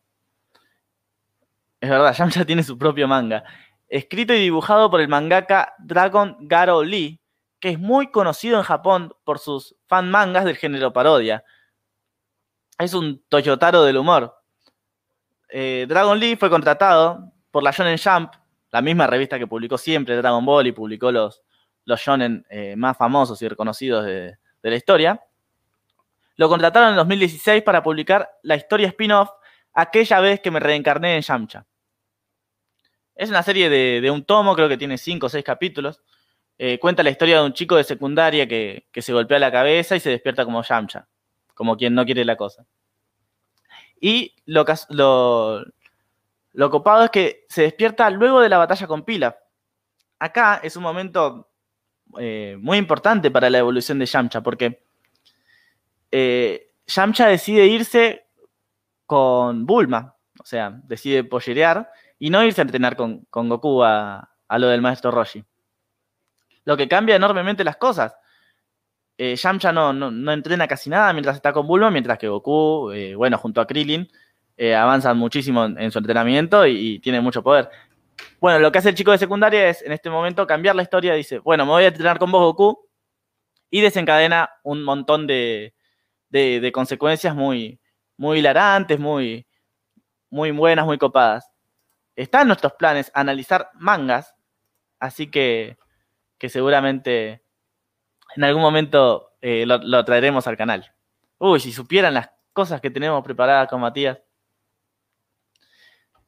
[1.80, 3.44] Es verdad, Yamcha tiene su propio manga.
[3.88, 7.20] Escrito y dibujado por el mangaka Dragon Garo Lee,
[7.60, 11.44] que es muy conocido en Japón por sus fan mangas del género parodia.
[12.78, 14.36] Es un Toyotaro del humor.
[15.48, 18.34] Eh, Dragon Lee fue contratado por la Shonen Jump,
[18.70, 21.42] la misma revista que publicó siempre Dragon Ball y publicó los,
[21.84, 25.20] los shonen eh, más famosos y reconocidos de, la historia.
[26.36, 29.30] Lo contrataron en 2016 para publicar la historia spin-off
[29.78, 31.66] Aquella vez que me reencarné en Yamcha.
[33.14, 36.02] Es una serie de, de un tomo, creo que tiene 5 o 6 capítulos.
[36.58, 40.00] Eh, cuenta la historia de un chico de secundaria que, se golpea la cabeza y
[40.00, 41.06] se despierta como Yamcha,
[41.52, 42.64] como quien no quiere la cosa.
[44.00, 45.64] Y lo, lo,
[46.70, 49.36] copado es que se despierta luego de la batalla con Pilaf.
[50.18, 51.50] Acá es un momento
[52.18, 54.82] eh, muy importante para la evolución de Yamcha, porque
[56.10, 58.26] eh, Yamcha decide irse
[59.04, 64.68] con Bulma, o sea, decide pollerear y no irse a entrenar con, Goku a, lo
[64.68, 65.44] del maestro Roshi
[66.66, 68.14] lo que cambia enormemente las cosas.
[69.16, 73.14] Eh, Yamcha no, no, entrena casi nada mientras está con Bulma, mientras que Goku, eh,
[73.14, 74.10] bueno, junto a Krillin,
[74.56, 77.68] eh, avanzan muchísimo en, su entrenamiento y, tiene mucho poder.
[78.40, 81.14] Bueno, lo que hace el chico de secundaria es en este momento cambiar la historia.
[81.14, 82.88] Dice, bueno, me voy a entrenar con vos, Goku,
[83.70, 85.74] y desencadena un montón de,
[86.72, 87.80] consecuencias muy,
[88.16, 89.46] muy hilarantes, muy,
[90.30, 91.50] muy buenas, muy copadas.
[92.14, 94.34] Está en nuestros planes analizar mangas,
[94.98, 95.76] así que
[96.38, 97.42] que seguramente
[98.34, 100.92] en algún momento eh, lo, traeremos al canal.
[101.38, 104.18] Uy, si supieran las cosas que tenemos preparadas con Matías.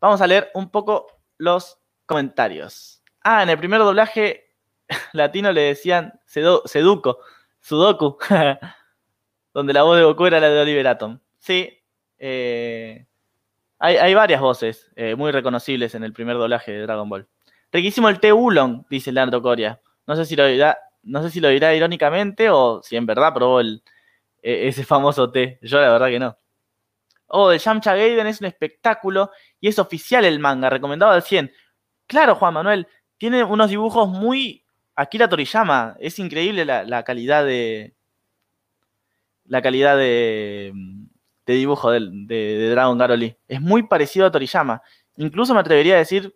[0.00, 1.06] Vamos a leer un poco
[1.38, 3.02] los comentarios.
[3.22, 4.54] Ah, en el primer doblaje
[5.12, 7.18] latino le decían Seduco,
[7.60, 8.18] Sudoku,
[9.54, 11.18] donde la voz de Goku era la de Oliver Atom.
[11.38, 11.78] Sí,
[12.18, 13.06] eh,
[13.80, 17.28] hay, varias voces eh, muy reconocibles en el primer doblaje de Dragon Ball.
[17.70, 19.80] Riquísimo el T Ulong, dice Leandro Coria.
[20.06, 23.34] No sé si lo dirá, no sé si lo dirá irónicamente o si en verdad
[23.34, 23.80] probó e,
[24.42, 25.58] ese famoso té.
[25.62, 26.36] Yo la verdad que no.
[27.28, 31.52] Oh, el Yamcha Gaiden es un espectáculo y es oficial el manga, recomendado al 100.
[32.06, 32.88] Claro, Juan Manuel,
[33.18, 34.64] tiene unos dibujos muy
[34.96, 35.96] Akira Toriyama.
[36.00, 37.94] Es increíble la, calidad de.
[39.44, 40.72] La calidad de,
[41.46, 43.36] de dibujo de, de, Dragon Garoli.
[43.46, 44.82] Es muy parecido a Toriyama.
[45.16, 46.34] Incluso me atrevería a decir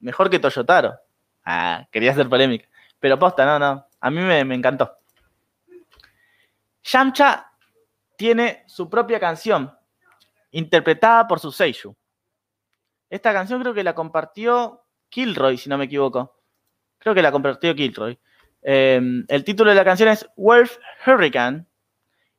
[0.00, 0.96] mejor que Toyotaro.
[1.44, 2.68] Ah, quería hacer polémica.
[2.98, 3.86] Pero posta, no, no.
[4.00, 4.98] A mí me, encantó.
[6.82, 7.52] Yamcha
[8.16, 9.72] tiene su propia canción,
[10.50, 11.96] interpretada por su Seishu.
[13.08, 16.36] Esta canción creo que la compartió Kilroy, si no me equivoco.
[16.98, 18.18] Creo que la compartió Kilroy.
[18.62, 21.66] Em, el título de la canción es Wolf Hurricane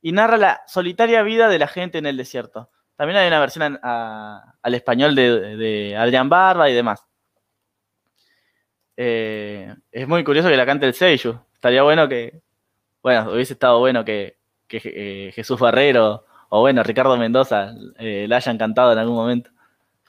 [0.02, 2.70] y narra la solitaria vida de la gente en el desierto.
[2.98, 7.06] También hay una versión al español de, Adrián Barba y demás.
[8.98, 11.40] Eh, es muy curioso que la cante el Seiyu.
[11.54, 12.42] Estaría bueno que,
[13.02, 14.38] bueno, hubiese estado bueno que,
[14.70, 19.52] eh, Jesús Barrero o bueno, Ricardo Mendoza eh, la hayan cantado en algún momento.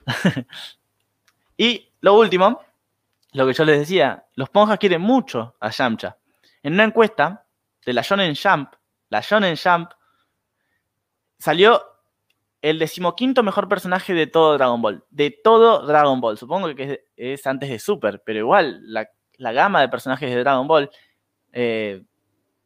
[1.57, 2.61] y lo último,
[3.33, 6.17] lo que yo les decía, los ponjas quieren mucho a Yamcha.
[6.63, 7.45] En una encuesta
[7.85, 8.73] de la Shonen Jump,
[9.11, 9.91] la Shonen Jump
[11.39, 11.83] salió
[12.61, 15.05] el decimoquinto mejor personaje de todo Dragon Ball.
[15.11, 16.39] De todo Dragon Ball.
[16.39, 19.09] Supongo que es, antes de Super, pero igual la,
[19.53, 20.91] gama de personajes de Dragon Ball
[21.53, 22.03] eh,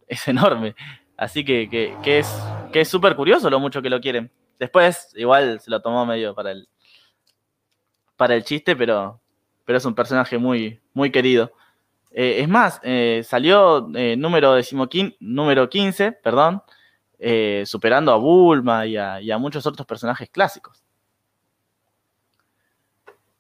[0.07, 0.75] es enorme.
[1.17, 2.35] Así que, es
[2.73, 4.31] que es súper curioso lo mucho que lo quieren.
[4.59, 6.69] Después, igual se lo tomó medio para el,
[8.17, 9.21] para el chiste, pero,
[9.65, 11.53] pero es un personaje muy, muy querido.
[12.11, 14.57] Eh, es más, eh, salió número,
[15.21, 16.63] número 15, perdón,
[17.25, 20.83] eh, superando a Bulma y a, muchos otros personajes clásicos.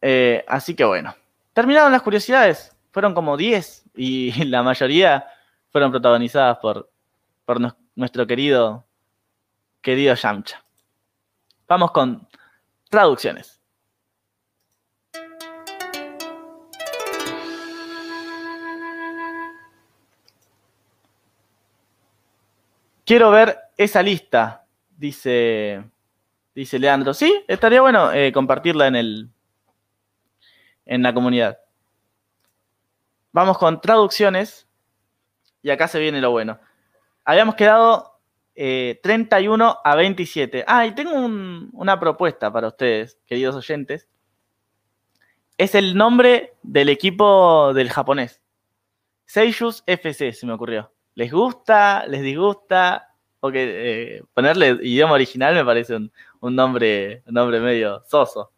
[0.00, 1.16] Eh, así que bueno,
[1.52, 2.76] terminaron las curiosidades.
[2.92, 5.26] Fueron como 10 y la mayoría
[5.70, 6.90] fueron protagonizadas por,
[7.44, 7.58] por
[7.96, 8.86] nuestro querido,
[9.82, 10.64] querido Yamcha.
[11.66, 12.26] Vamos con
[12.88, 13.60] traducciones.
[23.04, 24.64] Quiero ver esa lista,
[24.96, 25.84] dice,
[26.54, 27.12] dice Leandro.
[27.12, 29.30] Sí, estaría bueno eh, compartirla en, el,
[30.86, 31.58] en la comunidad.
[33.32, 34.68] Vamos con traducciones.
[35.62, 36.58] Y acá se viene lo bueno.
[37.24, 38.11] Habíamos quedado
[38.54, 40.64] 31 eh, a 27.
[40.66, 41.12] Ah, y tengo
[41.72, 44.08] una propuesta para ustedes, queridos oyentes.
[45.58, 48.40] Es el nombre del equipo del japonés.
[49.24, 50.92] Seiyus FC, se me ocurrió.
[51.14, 52.06] ¿Les gusta?
[52.06, 53.14] ¿Les disgusta?
[53.40, 56.10] Porque eh, ponerle idioma original me parece un,
[56.54, 58.52] nombre, un nombre medio soso.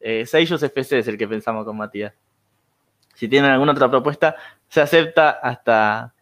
[0.00, 2.14] Eh, Seiyus FC es el que pensamos con Matías.
[3.14, 4.36] Si tienen alguna otra propuesta,
[4.68, 6.13] se acepta hasta,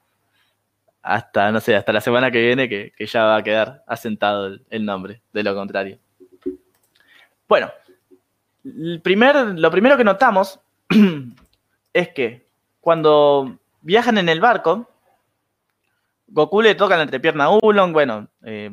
[1.03, 4.85] hasta no sé, hasta la semana que viene, que, ya va a quedar asentado el,
[4.85, 5.99] nombre, de lo contrario.
[7.49, 7.71] Bueno,
[8.65, 10.61] el primer, lo primero que notamos
[11.93, 12.47] es que
[12.81, 14.89] cuando viajan en el barco,
[16.29, 18.71] Goku le toca la entrepierna a Ulong, bueno, eh,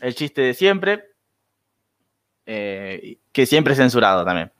[0.00, 1.10] el chiste de siempre,
[2.46, 4.50] eh, que siempre es censurado también.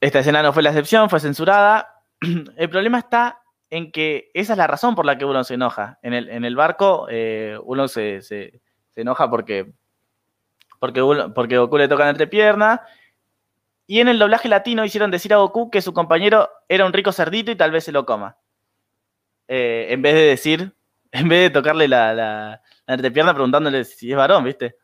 [0.00, 2.02] Esta escena no fue la excepción, fue censurada.
[2.56, 3.41] El problema está
[3.72, 5.98] en que esa es la razón por la que uno se enoja.
[6.02, 8.60] En el, en el barco, eh, uno se, se,
[8.94, 9.72] enoja porque,
[10.78, 11.00] porque,
[11.34, 12.82] porque Goku le toca la entrepierna.
[13.86, 17.12] Y en el doblaje latino hicieron decir a Goku que su compañero era un rico
[17.12, 18.36] cerdito y tal vez se lo coma.
[19.48, 20.76] Eh, en vez de decir,
[21.10, 24.76] en vez de tocarle la, la, la entrepierna preguntándole si es varón, ¿viste?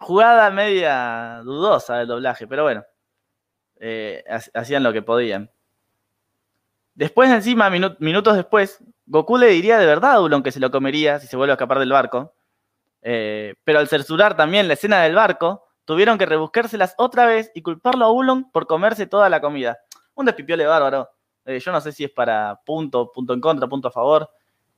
[0.00, 2.84] jugada media dudosa del doblaje, pero bueno,
[3.80, 5.50] eh, hacían lo que podían.
[6.98, 11.20] Después, encima, minutos después, Goku le diría de verdad a Ulon que se lo comería
[11.20, 12.34] si se vuelve a escapar del barco.
[13.02, 17.62] Eh, pero al censurar también la escena del barco, tuvieron que rebuscárselas otra vez y
[17.62, 19.78] culparlo a Ulon por comerse toda la comida.
[20.14, 21.08] Un despipiole bárbaro.
[21.44, 24.28] Eh, yo no sé si es para punto, punto en contra, punto a favor.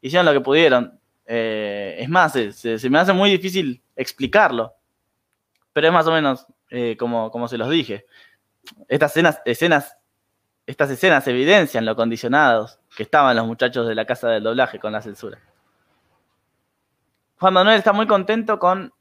[0.02, 1.00] Hicieron lo que pudieron.
[1.24, 4.74] es más, se me hace muy difícil explicarlo
[5.72, 8.06] pero es más o menos eh, como, como se los dije.
[8.88, 9.96] Estas escenas, escenas,
[10.70, 14.92] estas escenas evidencian lo condicionados que estaban los muchachos de la casa del doblaje con
[14.92, 15.38] la censura.
[17.38, 18.92] Juan Manuel está muy contento con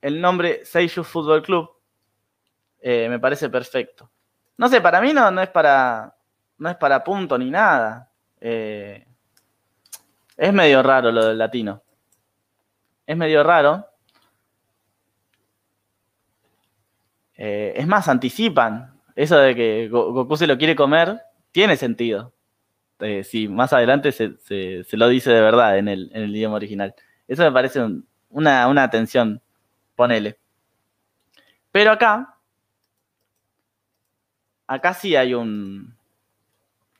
[0.00, 1.70] el nombre Seiyuu Football Club.
[2.80, 4.10] Eh, me parece perfecto.
[4.56, 6.16] No sé, para mí no, no, es para
[6.56, 8.10] no es para punto ni nada.
[8.40, 9.06] Eh,
[10.36, 11.82] es medio raro lo del latino.
[13.06, 13.86] Es medio raro.
[17.34, 18.97] Eh, es más, anticipan.
[19.18, 22.32] Eso de que Goku se lo quiere comer, tiene sentido.
[23.00, 24.36] Eh, si más adelante se,
[24.92, 26.94] lo dice de verdad en el, idioma original.
[27.26, 27.80] Eso me parece
[28.28, 29.42] una, una atención,
[29.96, 30.38] ponele.
[31.72, 32.36] Pero acá,
[34.68, 35.96] acá sí hay un,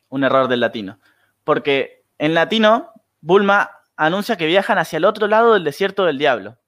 [0.09, 0.99] un error del latino.
[1.45, 2.91] Porque en latino,
[3.21, 6.59] Bulma anuncia que viajan hacia el otro lado del desierto del diablo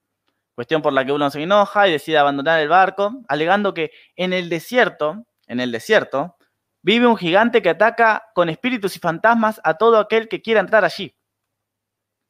[0.61, 4.34] cuestión por la que uno se enoja y decide abandonar el barco, alegando que en
[4.34, 6.36] el desierto, en el desierto,
[6.80, 10.84] vive un gigante que ataca con espíritus y fantasmas a todo aquel que quiera entrar
[10.84, 11.16] allí.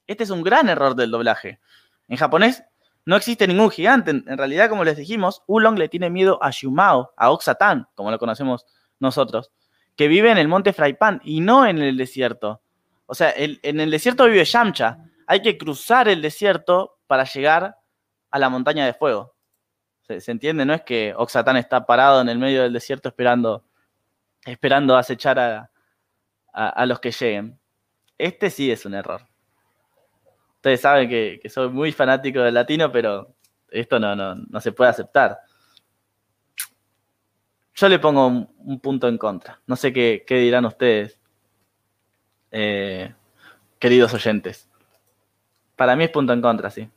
[0.06, 1.60] Este es un gran error del doblaje.
[2.08, 2.64] En japonés
[3.04, 4.10] no existe ningún gigante.
[4.10, 8.18] En realidad, como les dijimos, Ulong le tiene miedo a Shumao, a Oxatan, como lo
[8.18, 8.64] conocemos
[8.98, 9.52] nosotros,
[9.96, 12.62] que vive en el monte Fraipan y no en el desierto.
[13.04, 14.96] O sea, en el desierto vive Yamcha.
[15.26, 17.76] Hay que cruzar el desierto para llegar
[18.30, 19.34] a la montaña de fuego.
[20.18, 20.64] ¿Se, entiende?
[20.64, 23.64] No es que Oxatán está parado en el medio del desierto esperando,
[24.44, 25.70] esperando acechar a,
[26.52, 27.58] a, los que lleguen.
[28.18, 29.26] Este sí es un error.
[30.56, 33.34] Ustedes saben que, soy muy fanático del latino, pero
[33.70, 35.38] esto no, no, se puede aceptar.
[37.74, 39.60] Yo le pongo un, punto en contra.
[39.66, 41.18] No sé qué, dirán ustedes,
[42.50, 43.14] eh,
[43.78, 44.68] queridos oyentes.
[45.76, 46.90] Para mí es punto en contra, sí.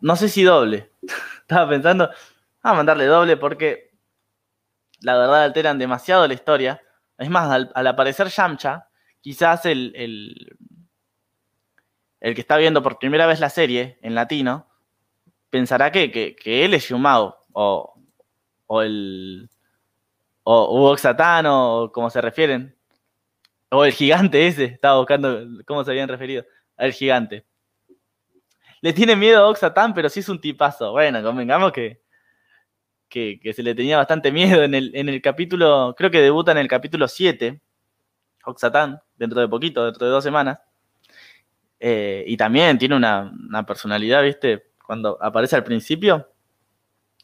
[0.00, 0.90] No sé si doble.
[1.40, 2.10] Estaba pensando,
[2.62, 3.90] a mandarle doble porque
[5.00, 6.82] la verdad alteran demasiado la historia.
[7.18, 8.88] Es más, al, aparecer Yamcha,
[9.20, 10.56] quizás el, el,
[12.20, 14.68] el, que está viendo por primera vez la serie en latino
[15.50, 17.94] pensará que, que, él es Yumao o,
[18.66, 19.50] o el
[20.44, 22.76] o Uoxatán o como se refieren.
[23.70, 26.44] O el gigante ese, estaba buscando cómo se habían referido.
[26.76, 27.46] El gigante
[28.80, 30.92] le tiene miedo a Oxatan, pero sí es un tipazo.
[30.92, 32.02] Bueno, convengamos que,
[33.08, 36.58] que, se le tenía bastante miedo en el, en el capítulo, creo que debuta en
[36.58, 37.60] el capítulo 7,
[38.44, 40.60] Oxatan, dentro de poquito, dentro de dos semanas.
[41.78, 43.32] Eh, y también tiene una,
[43.66, 44.72] personalidad, ¿viste?
[44.86, 46.30] Cuando aparece al principio.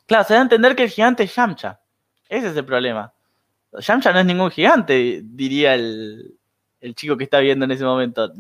[0.07, 1.81] Claro, se da a entender que el gigante es Yamcha.
[2.29, 3.13] Ese es el problema.
[3.79, 6.39] Yamcha no es ningún gigante, diría el,
[6.95, 8.33] chico que está viendo en ese momento.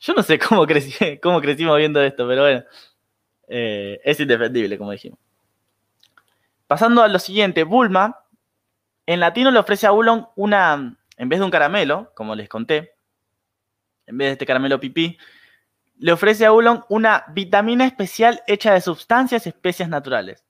[0.00, 2.64] Yo no sé cómo, crecimos viendo esto, pero bueno,
[3.48, 5.18] eh, es indefendible, como dijimos.
[6.66, 8.24] Pasando a lo siguiente, Bulma,
[9.06, 12.94] en latino le ofrece a Ulon una, en vez de un caramelo, como les conté,
[14.06, 15.18] en vez de este caramelo pipí,
[15.98, 20.46] le ofrece a Ulon una vitamina especial hecha de sustancias y especias naturales.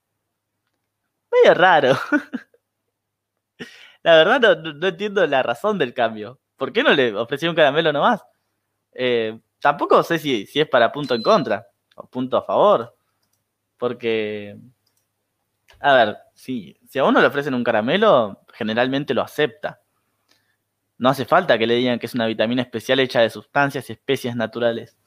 [1.31, 1.99] Medio raro.
[4.03, 6.41] la verdad no, entiendo la razón del cambio.
[6.57, 8.23] ¿Por qué no le ofreció un caramelo nomás?
[8.93, 11.67] Eh, tampoco sé si, si es para punto en contra
[11.97, 12.97] o punto a favor.
[13.77, 14.57] Porque,
[15.81, 19.81] a ver, si, si a uno le ofrecen un caramelo, generalmente lo acepta.
[20.99, 23.95] No hace falta que le digan que es una vitamina especial hecha de sustancias y
[23.95, 24.99] especies naturales.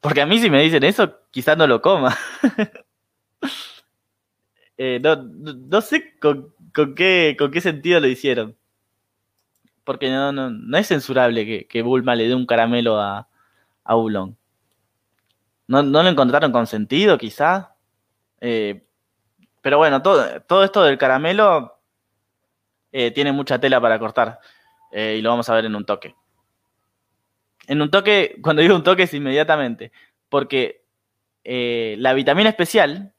[0.00, 2.16] Porque a mí si me dicen eso, quizás no lo coma.
[4.78, 6.54] Eh, no, sé con,
[6.96, 8.56] qué, con qué sentido lo hicieron.
[9.84, 13.28] Porque no, no, es censurable que, Bulma le dé un caramelo a,
[13.84, 13.94] a.
[13.94, 14.36] ¿No,
[15.66, 17.68] ¿No, lo encontraron con sentido, quizás?
[18.40, 18.84] Eh,
[19.60, 21.80] pero bueno, todo, todo, esto del caramelo
[22.92, 24.38] eh, tiene mucha tela para cortar.
[24.92, 26.14] y lo vamos a ver en un toque.
[27.66, 29.92] En un toque, cuando digo un toque es inmediatamente,
[30.28, 30.82] porque
[31.44, 33.14] eh, la vitamina especial,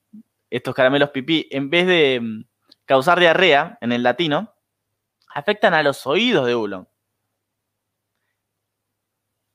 [0.49, 2.45] estos caramelos pipí, en vez de mm,
[2.85, 4.52] causar diarrea en el latino,
[5.33, 6.87] afectan a los oídos de Ulon.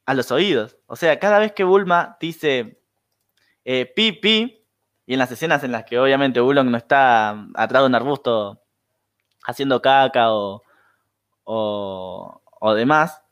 [0.07, 0.77] A los oídos.
[0.87, 2.81] O sea, cada vez que Bulma dice
[3.65, 4.67] eh, pipí,
[5.07, 8.63] y en las escenas en las que obviamente Ulon no está atrás de un arbusto
[9.47, 10.63] haciendo caca o,
[11.45, 13.23] o, o demás,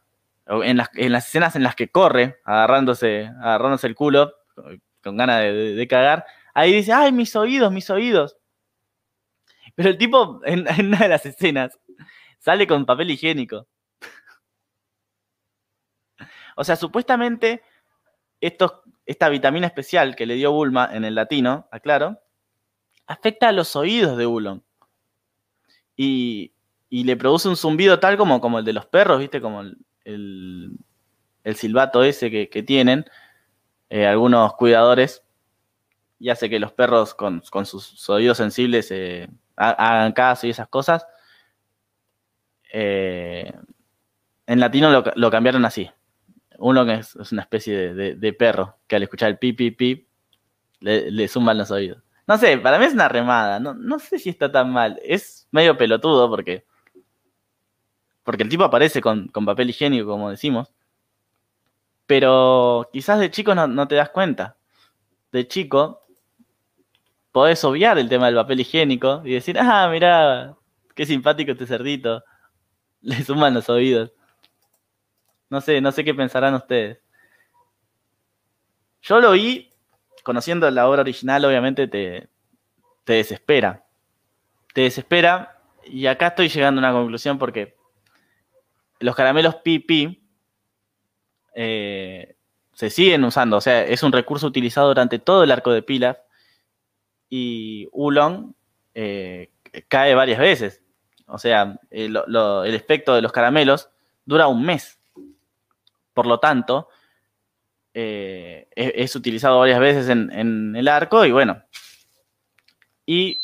[0.47, 4.33] en las, escenas en las que corre, agarrándose, agarrándose el culo,
[5.03, 6.25] con ganas de, cagar,
[6.55, 8.39] ahí dice, ay, mis oídos, mis oídos.
[9.75, 11.79] Pero el tipo, en, una de las escenas,
[12.47, 13.67] sale con papel higiénico.
[16.55, 17.65] o sea, supuestamente,
[18.41, 22.21] esta vitamina especial que le dio Bulma en el latino, aclaro,
[23.09, 24.63] afecta a los oídos de Bulon.
[25.97, 26.53] Y,
[26.89, 29.41] y le produce un zumbido tal como, como el de los perros, ¿viste?
[29.41, 30.79] Como el,
[31.43, 33.07] el, silbato ese que, tienen
[33.91, 35.25] eh, algunos cuidadores
[36.21, 41.05] y hace que los perros con, sus oídos sensibles eh, hagan caso y esas cosas.
[42.73, 43.53] Eh,
[44.47, 45.91] en latino lo, cambiaron así.
[46.59, 50.09] Uno que es, una especie de, perro que al escuchar el pi, pi, pi,
[50.81, 52.03] le, le los oídos.
[52.27, 53.61] No sé, para mí es una remada.
[53.61, 54.99] No, no sé si está tan mal.
[55.05, 56.65] Es medio pelotudo porque
[58.27, 60.73] porque el tipo aparece con, papel higiénico, como decimos.
[62.07, 64.57] Pero quizás de chico no, te das cuenta.
[65.31, 66.05] De chico
[67.31, 70.57] podés obviar el tema del papel higiénico y decir, ah, mirá,
[70.97, 72.25] qué simpático este cerdito.
[73.01, 74.13] Le suman los oídos.
[75.49, 76.99] No sé, no sé qué pensarán ustedes.
[79.03, 79.71] Yo lo vi,
[80.25, 82.29] conociendo la obra original, obviamente te,
[83.05, 83.87] te desespera.
[84.75, 87.77] Te desespera y acá estoy llegando a una conclusión porque
[88.99, 90.21] los caramelos PP
[91.55, 92.37] eh,
[92.73, 96.19] se siguen usando, o sea, es un recurso utilizado durante todo el arco de Pilaf
[97.29, 98.53] y Ulong
[98.95, 99.53] eh,
[99.89, 100.83] cae varias veces.
[101.27, 102.17] O sea, el,
[102.67, 103.91] efecto de los caramelos
[104.25, 104.99] dura un mes.
[106.15, 106.89] Por lo tanto,
[107.95, 111.63] eh, es, utilizado varias veces en, en el arco y bueno.
[113.05, 113.43] Y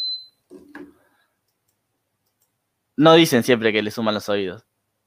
[2.97, 4.65] no dicen siempre que le suman los oídos.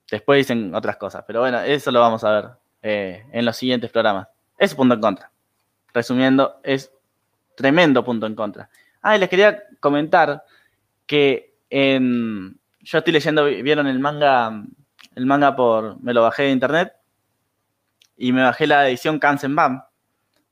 [0.09, 2.49] Después dicen otras cosas, pero bueno, eso lo vamos a ver
[2.83, 4.27] eh, en los siguientes programas.
[4.57, 5.31] Es punto en contra.
[5.93, 6.91] Resumiendo, es
[7.55, 8.69] tremendo punto en contra.
[9.01, 10.43] Ah, y les quería comentar
[11.05, 14.63] que en, yo estoy leyendo, vieron el manga,
[15.15, 16.93] el manga por, me lo bajé de internet
[18.15, 19.83] y me bajé la edición Kansenbam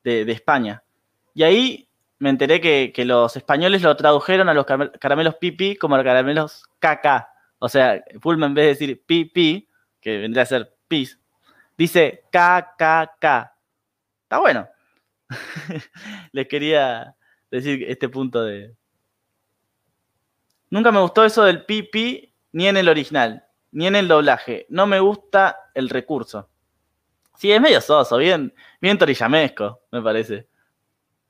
[0.03, 0.83] de, de España.
[1.35, 5.95] Y ahí me enteré que, que, los españoles lo tradujeron a los caramelos pipi como
[5.95, 7.27] los caramelos KK.
[7.59, 9.69] O sea, Fulma en vez de decir pi, pi,
[10.01, 11.19] que vendría a ser pis,
[11.77, 13.55] dice K, K, K.
[14.23, 14.67] Está bueno.
[16.31, 17.15] Les quería
[17.51, 18.75] decir este punto de...
[20.73, 24.65] Nunca me gustó eso del pi, pi, ni en el original, ni en el doblaje.
[24.69, 26.49] No me gusta el recurso.
[27.37, 28.51] Sí, es medio soso, bien,
[28.81, 30.47] bien torillamesco, me parece.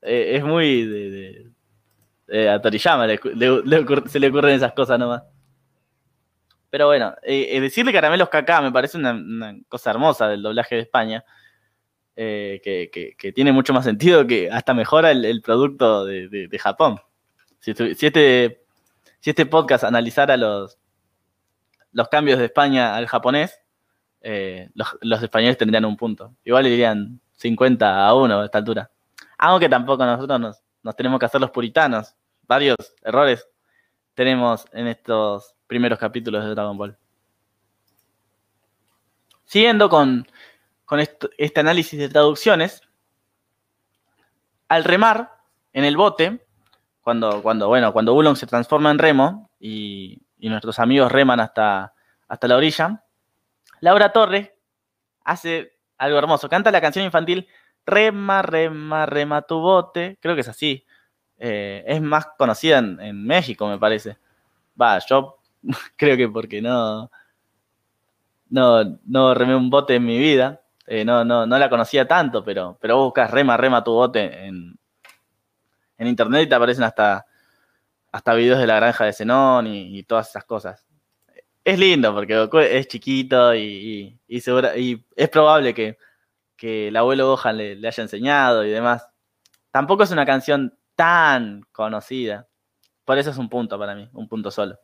[0.00, 3.06] Eh, es muy de, a Toriyama
[4.06, 5.22] se le ocurren esas cosas nomás.
[6.70, 10.80] Pero bueno, eh, eh, decirle caramelos caca me parece una, cosa hermosa del doblaje de
[10.80, 11.22] España.
[12.16, 16.98] Que, tiene mucho más sentido que hasta mejora el, producto de, Japón.
[17.60, 18.63] Si, este,
[19.24, 20.78] si este podcast analizara los,
[21.92, 23.58] los cambios de España al japonés,
[24.20, 26.34] eh, los, españoles tendrían un punto.
[26.44, 28.90] Igual irían 50 a 1 a esta altura.
[29.38, 32.14] Aunque tampoco nosotros nos, nos tenemos que hacer los puritanos.
[32.42, 33.48] Varios errores
[34.12, 36.98] tenemos en estos primeros capítulos de Dragon Ball.
[39.46, 40.28] Siguiendo con,
[41.38, 42.82] este análisis de traducciones,
[44.68, 45.38] al remar
[45.72, 46.43] en el bote,
[47.04, 51.94] cuando, cuando, bueno, cuando Ulong se transforma en remo y, nuestros amigos reman hasta,
[52.28, 53.02] hasta la orilla,
[53.80, 54.50] Laura Torres
[55.24, 56.50] hace algo hermoso.
[56.50, 57.48] Canta la canción infantil
[57.86, 60.18] Rema, rema, rema tu bote.
[60.20, 60.84] Creo que es así.
[61.38, 64.16] Eh, es más conocida en, México, me parece.
[64.80, 65.38] Va, yo
[65.96, 67.10] creo que porque no,
[68.48, 70.62] no, no remé un bote en mi vida.
[70.86, 74.78] Eh, no, no, no la conocía tanto, pero, pero buscas rema, rema tu bote en,
[76.04, 77.26] en internet y te aparecen hasta,
[78.12, 80.86] hasta videos de la granja de Zenón y, todas esas cosas.
[81.64, 82.48] Es lindo porque
[82.78, 85.98] es chiquito y, es probable que,
[86.56, 89.08] que el abuelo Gohan le, le haya enseñado y demás.
[89.70, 92.46] Tampoco es una canción tan conocida.
[93.04, 94.78] Por eso es un punto para mí, un punto solo.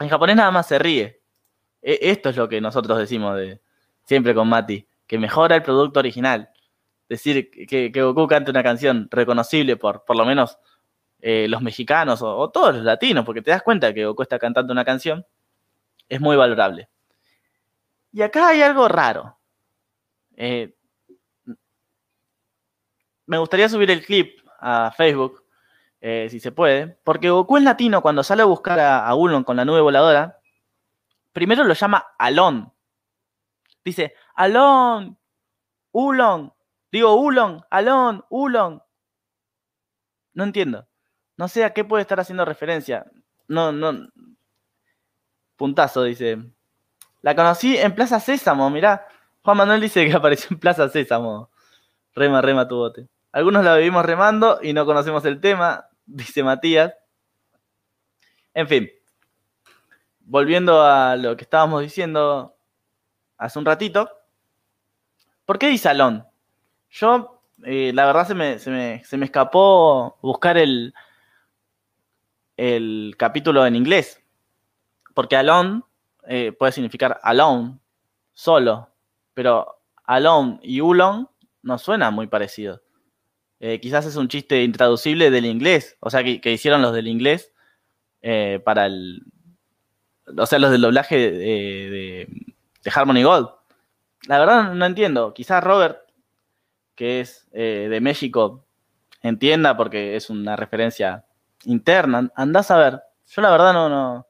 [0.00, 1.20] En japonés nada más se ríe.
[1.82, 3.60] E, esto es lo que nosotros decimos de,
[4.04, 6.50] siempre con Mati, que mejora el producto original.
[7.12, 10.56] Decir que, Goku cante una canción reconocible por por lo menos
[11.20, 14.72] eh, los mexicanos o, todos los latinos, porque te das cuenta que Goku está cantando
[14.72, 15.26] una canción,
[16.08, 16.88] es muy valorable.
[18.14, 19.36] Y acá hay algo raro.
[20.38, 20.74] Eh,
[23.26, 25.44] me gustaría subir el clip a Facebook,
[26.00, 29.44] eh, si se puede, porque Goku en latino, cuando sale a buscar a, a Ulon
[29.44, 30.38] con la nube voladora,
[31.34, 32.72] primero lo llama Alon.
[33.84, 35.18] Dice, Alon,
[35.90, 36.54] Ulon,
[36.92, 38.82] digo Ulon, Alon, Ulon.
[40.34, 40.86] No entiendo.
[41.36, 43.10] No sé a qué puede estar haciendo referencia.
[43.48, 44.08] No, no.
[45.56, 46.38] Puntazo, dice.
[47.22, 49.06] La conocí en Plaza Sésamo, mirá.
[49.42, 51.50] Juan Manuel dice que apareció en Plaza Sésamo.
[52.14, 53.08] Rema, rema tu bote.
[53.32, 56.94] Algunos la vivimos remando y no conocemos el tema, dice Matías.
[58.54, 58.90] En fin,
[60.20, 62.54] volviendo a lo que estábamos diciendo
[63.38, 64.10] hace un ratito,
[65.46, 66.26] ¿por qué dice Alon?
[66.92, 68.70] Yo, eh, la verdad, se me, se,
[69.16, 70.92] me, escapó buscar el,
[72.58, 74.22] el capítulo en inglés,
[75.14, 75.86] porque Alon
[76.28, 77.78] eh, puede significar alone,
[78.34, 78.90] solo,
[79.32, 81.30] pero alone y ulon
[81.62, 82.82] no suena muy parecido.
[83.58, 87.54] Eh, quizás es un chiste intraducible del inglés, o sea, que, hicieron los del inglés
[88.64, 89.22] para el.
[90.36, 92.28] O sea, los del doblaje de,
[92.94, 93.48] Harmony Gold.
[94.28, 95.32] La verdad no entiendo.
[95.32, 96.01] Quizás Robert,
[96.94, 98.64] que es eh, de México,
[99.22, 101.24] entienda porque es una referencia
[101.64, 102.30] interna.
[102.34, 103.02] Andás a ver.
[103.26, 103.88] Yo la verdad no.
[103.88, 104.26] no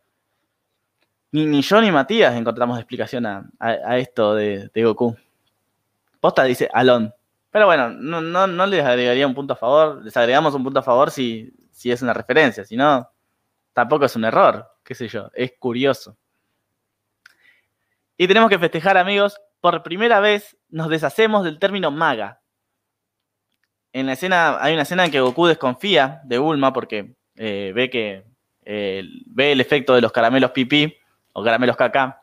[1.33, 5.17] ni, ni yo ni Matías encontramos explicación a, esto de, de Goku.
[6.21, 7.13] Posta dice Alon.
[7.51, 10.05] Pero bueno, no, no, no, les agregaría un punto a favor.
[10.05, 12.65] Les agregamos un punto a favor si, si es una referencia.
[12.65, 13.11] Si no,
[13.73, 14.71] tampoco es un error.
[14.85, 15.31] Qué sé yo.
[15.35, 16.17] Es curioso.
[18.19, 19.41] Y tenemos que festejar, amigos.
[19.61, 22.42] Por primera vez nos deshacemos del término maga.
[23.93, 27.91] En la escena, hay una escena en que Goku desconfía de Bulma porque eh, ve
[27.91, 28.25] que
[28.65, 30.97] eh, ve el efecto de los caramelos pipí
[31.33, 32.23] o caramelos caca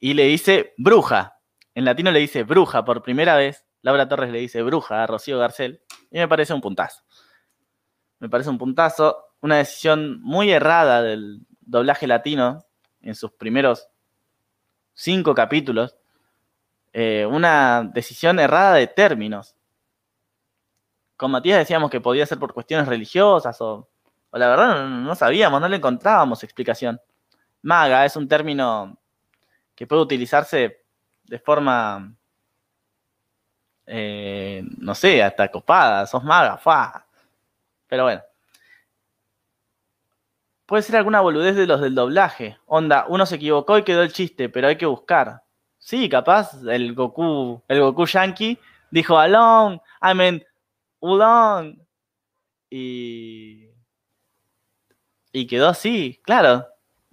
[0.00, 1.38] y le dice bruja
[1.74, 3.64] en latino le dice bruja por primera vez.
[3.82, 5.80] Laura Torres le dice bruja a Rocío Garcel.
[6.10, 7.02] Y me parece un puntazo.
[8.18, 9.16] Me parece un puntazo.
[9.40, 12.64] Una decisión muy errada del doblaje latino
[13.00, 13.88] en sus primeros
[14.92, 15.96] cinco capítulos.
[16.92, 19.56] Eh, una decisión errada de términos.
[21.22, 23.88] Con Matías decíamos que podía ser por cuestiones religiosas o,
[24.30, 27.00] o la verdad no, sabíamos, no le encontrábamos explicación.
[27.62, 28.98] Maga es un término
[29.76, 30.82] que puede utilizarse
[31.22, 32.12] de forma,
[33.86, 37.06] eh, no sé, hasta copada, sos maga, fa.
[37.86, 38.22] Pero bueno.
[40.66, 42.58] Puede ser alguna boludez de los del doblaje.
[42.66, 45.44] Onda, uno se equivocó y quedó el chiste, pero hay que buscar.
[45.78, 48.58] Sí, capaz el Goku, el Goku Yankee
[48.90, 50.44] dijo along, I mean
[51.02, 51.78] ulong.
[52.70, 53.68] Y.
[55.32, 56.66] Y quedó así, claro.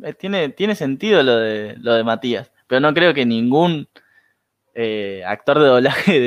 [0.03, 2.51] Eh, tiene, tiene sentido lo de, lo de Matías.
[2.67, 3.89] Pero no creo que ningún
[4.73, 6.19] eh, actor de doblaje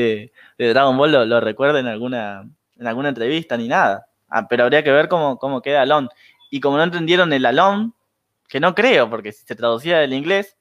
[0.58, 4.06] de, Dragon Ball lo, recuerde en alguna, en alguna entrevista ni nada.
[4.28, 6.08] Ah, pero habría que ver cómo, cómo queda Alon.
[6.50, 7.94] Y como no entendieron el Alon,
[8.48, 10.56] que no creo, porque si se traducía del inglés,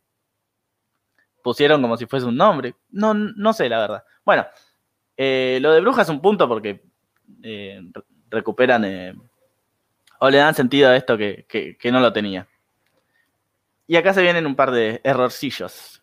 [1.44, 2.76] pusieron como si fuese un nombre.
[2.90, 4.04] No, no sé, la verdad.
[4.24, 4.46] Bueno,
[5.18, 6.84] eh, lo de bruja es un punto porque
[7.44, 7.82] eh,
[8.30, 8.86] recuperan
[10.20, 12.48] o le dan sentido a esto que, que no lo tenía.
[13.88, 16.02] Y acá se vienen un par de errorcillos.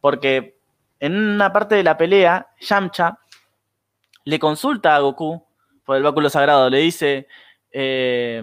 [0.00, 0.58] Porque
[1.00, 3.18] en una parte de la pelea, Yamcha
[4.24, 5.44] le consulta a Goku
[5.84, 6.68] por el báculo sagrado.
[6.70, 7.28] Le dice.
[7.70, 8.42] Eh,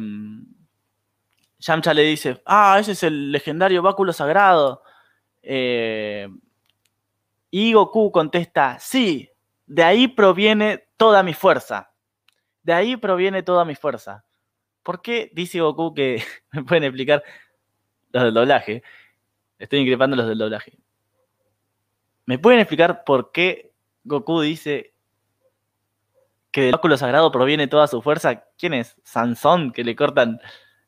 [1.59, 4.83] Yamcha le dice: Ah, ese es el legendario báculo sagrado.
[5.41, 6.27] Eh,
[7.49, 9.29] y Goku contesta: Sí,
[9.65, 11.92] de ahí proviene toda mi fuerza.
[12.63, 14.23] De ahí proviene toda mi fuerza.
[14.83, 17.23] ¿Por qué dice Goku que me pueden explicar
[18.11, 18.83] los del doblaje?
[19.59, 20.77] Estoy increpando los del doblaje.
[22.25, 23.71] ¿Me pueden explicar por qué
[24.05, 24.93] Goku dice
[26.51, 28.45] que del báculo sagrado proviene toda su fuerza?
[28.57, 28.95] ¿Quién es?
[29.03, 30.39] ¿Sansón que le cortan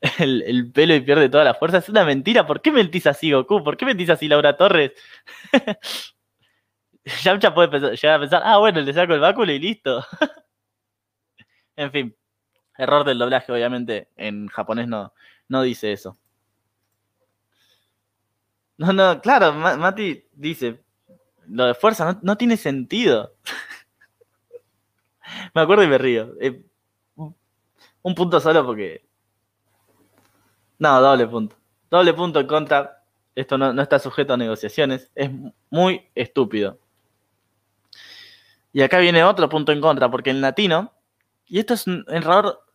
[0.19, 1.79] el, pelo y pierde toda la fuerza?
[1.79, 2.45] Es una mentira.
[2.47, 3.63] ¿Por qué mentís así, Goku?
[3.63, 4.93] ¿Por qué mentís así, Laura Torres?
[7.23, 10.03] Yamcha puede llegar a pensar, ah, bueno, le saco el báculo y listo.
[11.75, 12.15] En fin,
[12.77, 14.09] error del doblaje, obviamente.
[14.15, 15.13] En japonés no,
[15.47, 16.17] no dice eso.
[18.77, 20.83] No, no, claro, Mati dice,
[21.47, 23.33] lo de fuerza no, tiene sentido.
[25.53, 26.33] me acuerdo y me río.
[26.41, 26.63] Eh,
[28.01, 29.05] un punto solo porque...
[30.77, 31.55] No, doble punto.
[31.89, 33.03] Doble punto en contra.
[33.33, 35.09] Esto no, está sujeto a negociaciones.
[35.15, 35.31] Es
[35.69, 36.79] muy estúpido.
[38.73, 40.91] Y acá viene otro punto en contra, porque en latino,
[41.47, 42.65] y esto es un error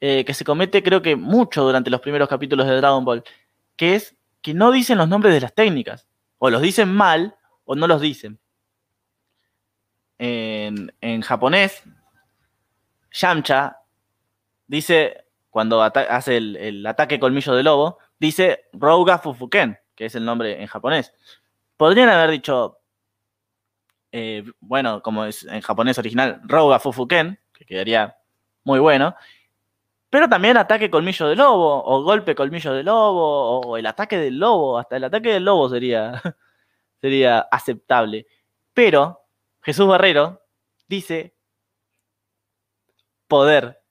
[0.00, 3.24] eh, que se comete creo que mucho durante los primeros capítulos de Dragon Ball,
[3.76, 6.06] que es que no dicen los nombres de las técnicas.
[6.38, 8.38] O los dicen mal o no los dicen.
[10.18, 11.82] En, japonés,
[13.12, 13.78] Yamcha
[14.66, 20.60] dice, cuando hace el, ataque colmillo de lobo, dice Rouga Fufuken, que es el nombre
[20.60, 21.14] en japonés.
[21.76, 22.78] Podrían haber dicho,
[24.12, 28.16] eh, bueno, como es en japonés original, Rouga Fufuken, que quedaría
[28.64, 29.14] muy bueno,
[30.08, 34.38] pero también ataque colmillo de lobo, o golpe colmillo de lobo, o el ataque del
[34.38, 36.20] lobo, hasta el ataque del lobo sería,
[37.00, 38.26] sería aceptable.
[38.72, 39.20] Pero
[39.62, 40.42] Jesús Barrero
[40.88, 41.34] dice
[43.28, 43.82] poder.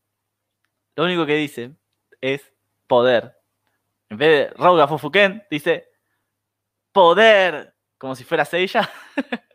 [0.95, 1.75] Lo único que dice
[2.21, 2.53] es
[2.87, 3.37] poder.
[4.09, 5.89] En vez de Rauga Fufuken, dice
[6.91, 8.89] poder, como si fuera Seiya.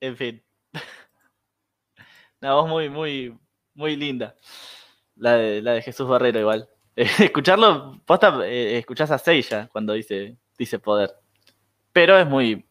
[0.00, 0.42] en fin.
[2.40, 3.38] Una voz muy, muy,
[3.74, 4.34] muy linda.
[5.16, 6.68] La de, la de Jesús Barrero igual.
[6.96, 11.14] escucharlo, posta, eh, escuchás a Seiya cuando dice, dice poder.
[11.92, 12.66] Pero es muy,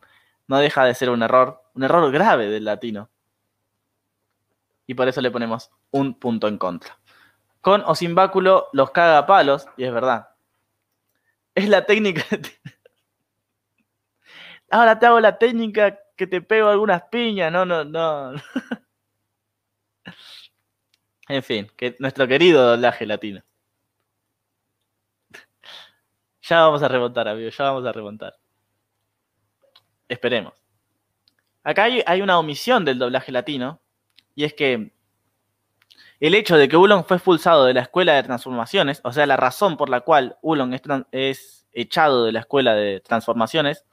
[0.48, 3.10] no deja de ser un error, un error grave del latino.
[4.86, 7.00] Y por eso le ponemos un punto en contra.
[7.62, 10.30] Con o sin báculo los caga palos, y es verdad.
[11.54, 12.24] Es la técnica.
[14.72, 17.50] Ahora te hago la técnica que te pego algunas piñas.
[17.52, 18.34] No, no, no.
[21.30, 23.44] En fin, que nuestro querido doblaje latino.
[26.42, 28.36] Ya vamos a remontar, amigos, ya vamos a remontar.
[30.08, 30.54] Esperemos.
[31.64, 33.80] Acá hay, una omisión del doblaje latino,
[34.34, 34.92] y es que
[36.20, 39.38] el hecho de que Ulon fue expulsado de la escuela de transformaciones, o sea, la
[39.38, 40.74] razón por la cual Ulon
[41.12, 43.86] es, echado de la escuela de transformaciones,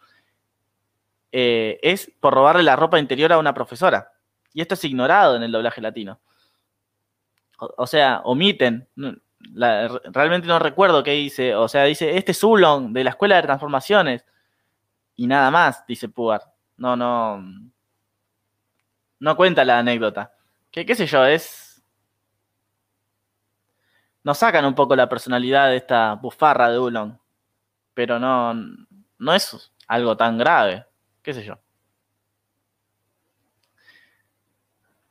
[1.39, 4.13] eh, es por robarle la ropa interior a una profesora.
[4.55, 6.19] Y esto es ignorado en el doblaje latino
[7.59, 8.89] o, sea, omiten.
[10.05, 11.55] realmente no recuerdo qué dice.
[11.55, 14.25] O sea, dice, este es Ulon de la Escuela de Transformaciones.
[15.17, 16.43] Y nada más, dice Pugar.
[16.77, 17.43] No, no.
[19.19, 20.33] No cuenta la anécdota.
[20.71, 21.83] Que qué sé yo, es.
[24.23, 27.19] Nos sacan un poco la personalidad de esta bufarra de Ulon.
[27.95, 28.55] Pero no.
[29.19, 30.85] No es algo tan grave.
[31.27, 31.59] ¿Qué sé yo?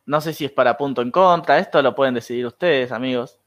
[0.06, 3.38] No sé si es para punto en contra, esto lo pueden decidir ustedes, amigos.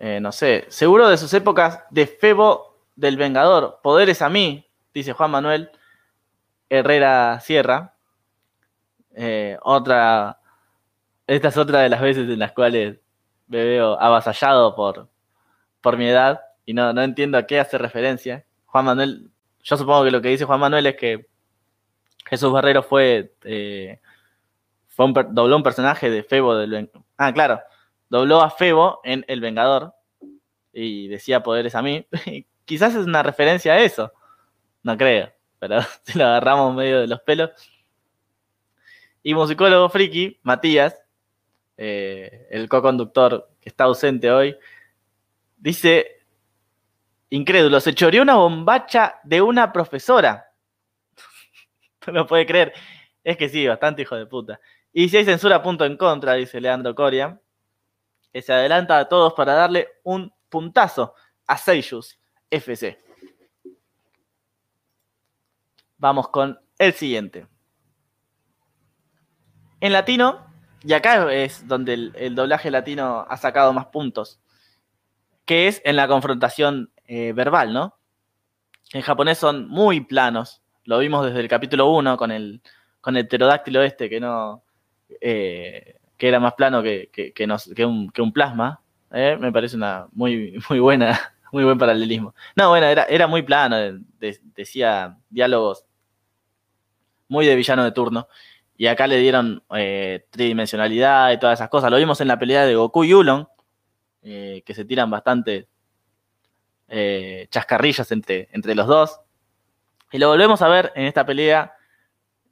[0.00, 5.12] Eh, no sé, seguro de sus épocas de Febo del Vengador, poderes a mí, dice
[5.12, 5.70] Juan Manuel
[6.68, 7.94] Herrera Sierra.
[9.14, 10.40] Eh, otra,
[11.28, 12.98] esta es otra de las veces en las cuales
[13.46, 15.08] me veo avasallado por,
[15.80, 18.44] por mi edad y no, no entiendo a qué hace referencia.
[18.64, 19.30] Juan Manuel,
[19.66, 21.26] yo supongo que lo que dice Juan Manuel es que
[22.24, 24.00] Jesús Barrero fue eh,
[24.96, 27.60] dobló un personaje de Febo del Ah, claro.
[28.08, 29.92] Dobló a Febo en El Vengador.
[30.72, 32.06] Y decía poderes a mí.
[32.64, 34.12] Quizás es una referencia a eso.
[34.84, 35.32] No creo.
[35.58, 37.50] Pero si lo agarramos medio de los pelos.
[39.24, 40.96] Y musicólogo friki, Matías,
[41.76, 44.56] eh, el co-conductor que está ausente hoy,
[45.56, 46.15] dice,
[47.36, 50.52] incrédulo, se choreó una bombacha de una profesora.
[52.06, 52.72] no lo puede creer.
[53.22, 54.60] Es que sí, bastante hijo de puta.
[54.92, 57.40] Y si hay censura, punto en contra, dice Leandro Coria.
[58.32, 61.14] que se adelanta a todos para darle un puntazo
[61.46, 62.18] a Seiyus
[62.50, 62.98] FC.
[65.98, 67.46] Vamos con el siguiente.
[69.80, 70.46] En latino,
[70.82, 74.40] y acá es donde el, doblaje latino ha sacado más puntos,
[75.44, 77.98] que es en la confrontación eh, verbal, ¿no?
[78.92, 80.62] En japonés son muy planos.
[80.84, 82.60] Lo vimos desde el capítulo 1 con el,
[83.00, 84.62] con el pterodáctilo este, que no.
[85.20, 87.10] Eh, que era más plano que,
[87.86, 88.80] un, plasma.
[89.12, 89.36] ¿eh?
[89.38, 91.18] Me parece una muy, muy buena,
[91.52, 92.34] muy buen paralelismo.
[92.56, 93.76] No, bueno, era, era muy plano,
[94.54, 95.84] decía diálogos
[97.28, 98.28] muy de villano de turno.
[98.78, 99.62] Y acá le dieron
[100.30, 101.90] tridimensionalidad y todas esas cosas.
[101.90, 103.48] Lo vimos en la pelea de Goku y Ulon,
[104.22, 105.68] que se tiran bastante
[106.88, 109.20] eh, chascarrillas entre, entre los dos.
[110.12, 111.74] Y lo volvemos a ver en esta pelea,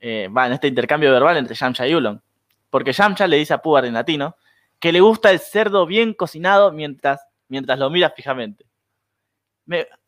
[0.03, 2.23] va, en este intercambio verbal entre Yamcha y Ulon.
[2.71, 4.37] Porque Yamcha le dice a Pubar en latino
[4.81, 8.67] que le gusta el cerdo bien cocinado mientras, mientras lo mira fijamente.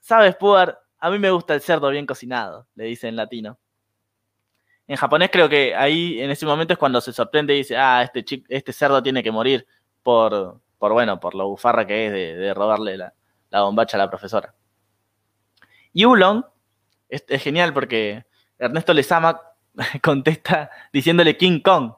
[0.01, 0.81] ¿Sabes, Pubar?
[0.99, 3.59] A mí me gusta el cerdo bien cocinado, le dice en latino.
[4.87, 8.03] En japonés creo que ahí en ese momento es cuando se sorprende y dice, ah,
[8.03, 9.67] este, este cerdo tiene que morir
[10.03, 13.15] por, por, bueno, por lo bufarra que es de, robarle la,
[13.51, 14.55] bombacha a la profesora.
[15.93, 16.45] Y Ulong
[17.09, 18.27] es, genial porque
[18.59, 19.41] Ernesto Lezama
[20.03, 21.93] contesta diciéndole King Kong.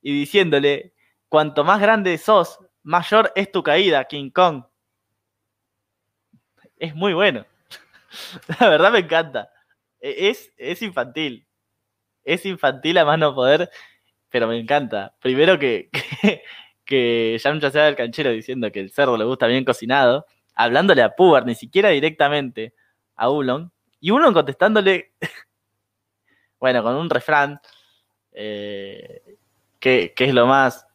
[0.00, 0.94] Y diciéndole,
[1.28, 4.64] cuanto más grande sos, mayor es tu caída, King Kong.
[6.78, 7.46] Es muy bueno.
[8.60, 9.50] La verdad me encanta.
[10.00, 11.46] E, es, es infantil.
[12.24, 13.70] Es infantil a más no poder,
[14.30, 15.14] pero me encanta.
[15.20, 15.90] Primero que,
[16.92, 21.16] que Yamcha sea el canchero diciendo que el cerdo le gusta bien cocinado, hablándole a
[21.16, 22.74] Pubar, ni siquiera directamente
[23.16, 25.14] a Ulon, y Ulon contestándole,
[26.60, 27.58] bueno, con un refrán,
[28.32, 29.22] eh,
[29.80, 30.86] que, es lo más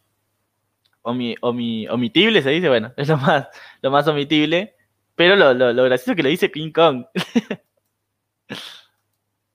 [1.01, 3.47] omitible, se dice, bueno, es lo más,
[3.81, 4.75] lo más omitible,
[5.15, 7.05] pero lo, lo, lo gracioso que lo dice King Kong.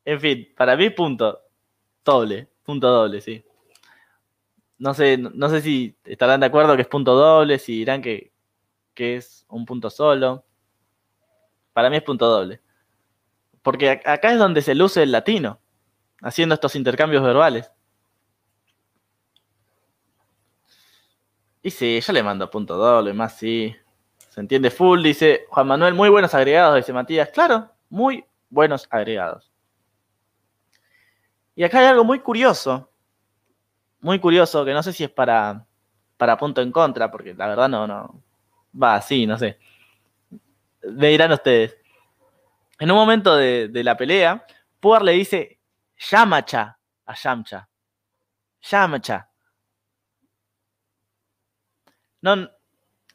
[0.05, 1.41] En fin, para mí punto.
[2.05, 2.49] Doble.
[2.65, 3.45] Punto doble, sí.
[4.83, 8.33] No sé, no sé si estarán de acuerdo que es punto doble, si dirán que,
[8.95, 10.45] que es un punto solo.
[11.73, 12.61] Para mí es punto doble.
[13.63, 15.61] Porque acá es donde se luce el latino,
[16.21, 17.71] haciendo estos intercambios verbales.
[21.63, 23.77] Y sí, yo le mando punto doble, más sí.
[24.31, 27.29] Se entiende full, dice Juan Manuel, muy buenos agregados, dice Matías.
[27.29, 29.49] Claro, muy buenos agregados.
[31.55, 32.91] Y acá hay algo muy curioso,
[34.03, 35.65] muy curioso, que no sé si es para,
[36.19, 38.23] para punto en contra, porque la verdad no, no,
[38.81, 39.59] va así, no sé.
[40.83, 41.77] Me dirán ustedes.
[42.79, 44.45] En un momento de, la pelea,
[44.81, 45.61] Puar le dice
[46.11, 46.77] Yamacha
[47.07, 47.69] a Yamcha.
[48.61, 49.31] Yamacha.
[52.21, 52.51] No,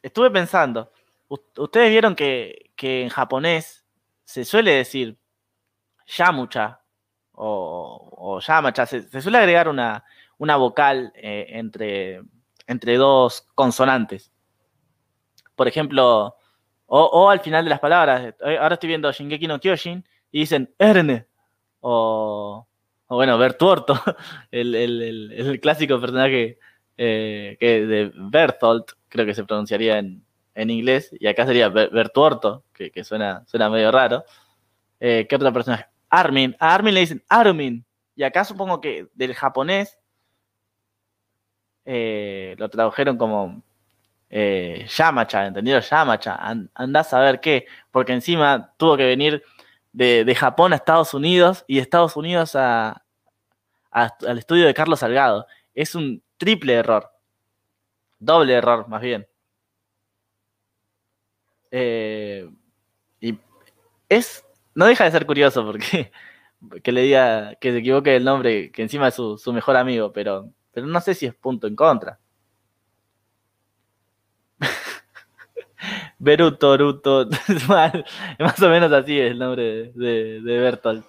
[0.02, 0.90] estuve pensando.
[1.28, 3.84] Ustedes vieron que, que en japonés
[4.24, 5.18] se suele decir
[6.06, 6.80] Yamucha
[7.32, 10.02] o, o Yamacha, se, suele agregar una,
[10.38, 12.22] una vocal eh, entre,
[12.66, 14.32] entre dos consonantes.
[15.54, 16.36] Por ejemplo,
[16.86, 18.34] o, al final de las palabras.
[18.44, 21.26] Eh, ahora estoy viendo Shingeki no Kyojin y dicen Erne.
[21.80, 22.66] O,
[23.06, 23.94] o bueno, Bertuorto,
[24.50, 26.58] el, el, clásico personaje
[26.96, 30.24] eh, que de Berthold, creo que se pronunciaría en,
[30.70, 34.24] inglés, y acá sería Bertuorto, que, que suena, suena medio raro.
[34.98, 35.86] ¿Qué otro personaje?
[36.10, 36.56] Armin.
[36.58, 37.84] A Armin le dicen Armin.
[38.16, 39.98] Y acá supongo que del japonés
[41.90, 43.62] eh, lo tradujeron como
[44.28, 45.80] eh, Yamacha, ¿entendido?
[45.80, 46.38] Yamacha.
[46.74, 47.66] andás a ver qué.
[47.90, 49.42] Porque encima tuvo que venir
[49.92, 53.00] de, Japón a Estados Unidos y de Estados Unidos al
[54.38, 55.46] estudio de Carlos Salgado.
[55.74, 57.10] Es un triple error.
[58.18, 59.26] Doble error, más bien.
[61.70, 62.50] Eh,
[63.20, 63.38] y
[64.08, 66.12] es no deja de ser curioso porque
[66.82, 70.52] que le diga que se equivoque el nombre, que encima es su, mejor amigo, pero,
[70.72, 72.18] pero no sé si es punto en contra.
[76.18, 77.28] Beruto, Ruto,
[77.68, 81.06] más o menos así es el nombre de, Bertolt.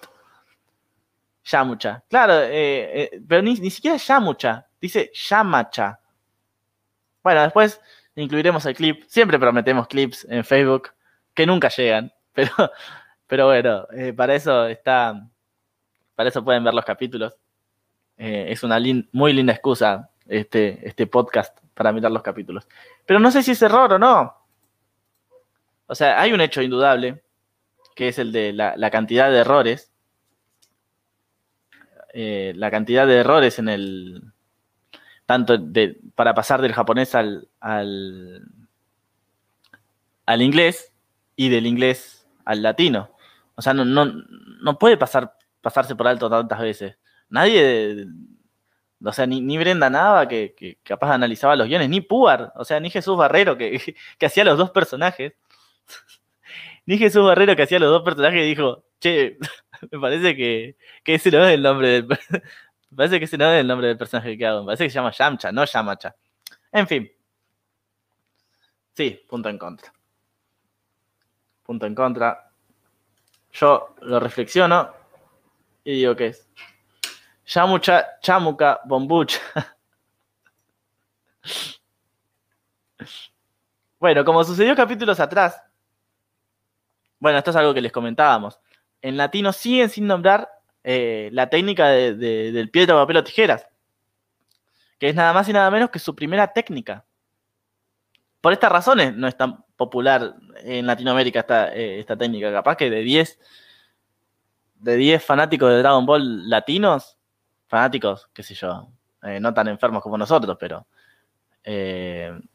[1.44, 2.04] Yamucha.
[2.08, 5.98] Claro, eh, eh, pero ni, ni siquiera Yamucha, dice Yamacha.
[7.22, 7.80] Bueno, después
[8.14, 9.04] incluiremos el clip.
[9.08, 10.90] Siempre prometemos clips en Facebook
[11.34, 12.52] que nunca llegan, pero
[13.30, 15.14] pero bueno, eh, para eso está.
[16.16, 17.32] Para eso pueden ver los capítulos.
[18.22, 18.78] Eh, es una
[19.12, 22.68] muy linda excusa este, este podcast para mirar los capítulos.
[23.06, 24.36] Pero no sé si es error o no.
[25.86, 27.22] O sea, hay un hecho indudable,
[27.96, 29.90] que es el de la, cantidad de errores.
[32.12, 34.22] Eh, la cantidad de errores en el.
[35.24, 38.44] tanto de, para pasar del japonés al, al,
[40.26, 40.92] al, inglés
[41.36, 43.16] y del inglés al latino.
[43.54, 46.98] O sea, no, no, no puede pasar, pasarse por alto tantas veces.
[47.30, 48.06] Nadie,
[49.02, 52.90] o sea, ni, Brenda Nava, que, capaz analizaba los guiones, ni Puar, o sea, ni
[52.90, 53.80] Jesús Barrero, que,
[54.18, 55.32] que hacía los dos personajes.
[56.86, 59.38] ni Jesús Barrero, que hacía los dos personajes, dijo, che,
[59.90, 62.06] me parece que, que ese no es el nombre del...
[62.06, 64.60] me parece que ese no es el nombre del personaje que hago.
[64.60, 66.14] Me parece que se llama Yamcha, no Yamacha.
[66.72, 67.10] En fin.
[68.94, 69.92] Sí, punto en contra.
[71.62, 72.50] Punto en contra.
[73.52, 74.92] Yo lo reflexiono
[75.84, 76.48] y digo que es
[77.50, 79.40] Yamucha, Chamuca, Bombucha.
[83.98, 85.62] Bueno, como sucedió capítulos atrás,
[87.18, 88.58] bueno, esto es algo que les comentábamos
[89.02, 90.48] en latino siguen sin nombrar
[90.84, 93.66] eh, la técnica del piedra, papel o tijeras,
[94.98, 97.04] que es nada más y nada menos que su primera técnica.
[98.40, 102.50] Por estas razones no es tan popular en Latinoamérica esta, eh, esta técnica.
[102.52, 103.38] Capaz que de 10
[104.76, 107.18] de 10 fanáticos de Dragon Ball latinos,
[107.70, 108.90] fanáticos, qué sé yo,
[109.22, 110.86] eh, no tan enfermos como nosotros, pero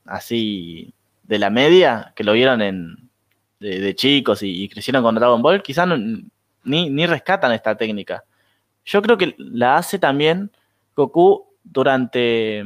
[0.06, 0.94] así
[1.24, 3.10] de la media, que lo vieron en,
[3.60, 5.98] de, chicos y, crecieron con Dragon Ball, quizás no,
[6.64, 8.24] ni, rescatan esta técnica.
[8.84, 10.52] Yo creo que la hace también
[10.96, 12.64] Goku durante,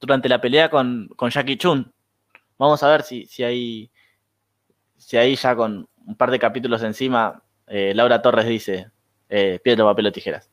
[0.00, 1.92] durante la pelea con, con Jackie Chun.
[2.58, 3.90] Vamos a ver si, si, hay,
[4.96, 8.90] si ahí ya con un par de capítulos encima, eh, Laura Torres dice,
[9.28, 10.50] eh, piedra, papel o tijeras.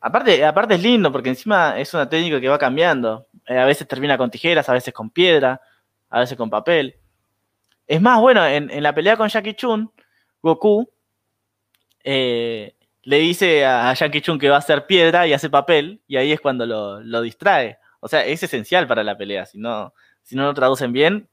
[0.00, 3.26] Aparte, aparte es lindo porque encima es una técnica que va cambiando.
[3.46, 5.60] Eh, a veces termina con tijeras, a veces con piedra,
[6.10, 6.96] a veces con papel.
[7.86, 9.92] Es más, bueno, en, la pelea con Jackie Chun,
[10.42, 10.88] Goku
[12.02, 16.16] eh, le dice a Yankee Chun que va a hacer piedra y hace papel, y
[16.16, 17.78] ahí es cuando lo, distrae.
[18.00, 19.46] O sea, es esencial para la pelea.
[19.46, 21.28] Si no, si no lo traducen bien,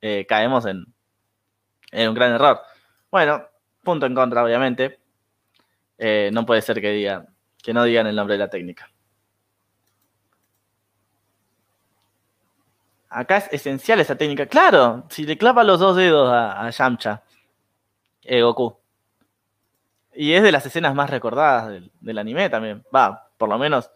[0.00, 0.86] eh, caemos en,
[1.92, 2.60] un gran error.
[3.10, 3.46] Bueno,
[3.82, 4.98] punto en contra, obviamente.
[5.98, 7.35] No puede ser que digan,
[7.66, 8.88] que no digan el nombre de la técnica.
[13.08, 14.46] Acá es esencial esa técnica.
[14.46, 17.24] Claro, si le clava los dos dedos a, a Yamcha,
[18.24, 18.78] Goku,
[20.14, 22.84] y es de las escenas más recordadas del, anime también.
[22.94, 23.90] Va, por lo menos.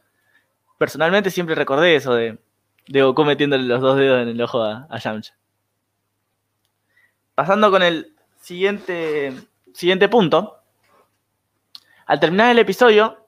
[0.76, 2.40] Personalmente siempre recordé eso de,
[2.88, 5.36] Goku metiéndole los dos dedos en el ojo a, Yamcha.
[7.36, 9.32] Pasando con el siguiente,
[9.72, 10.60] siguiente punto.
[12.06, 13.19] Al terminar el episodio,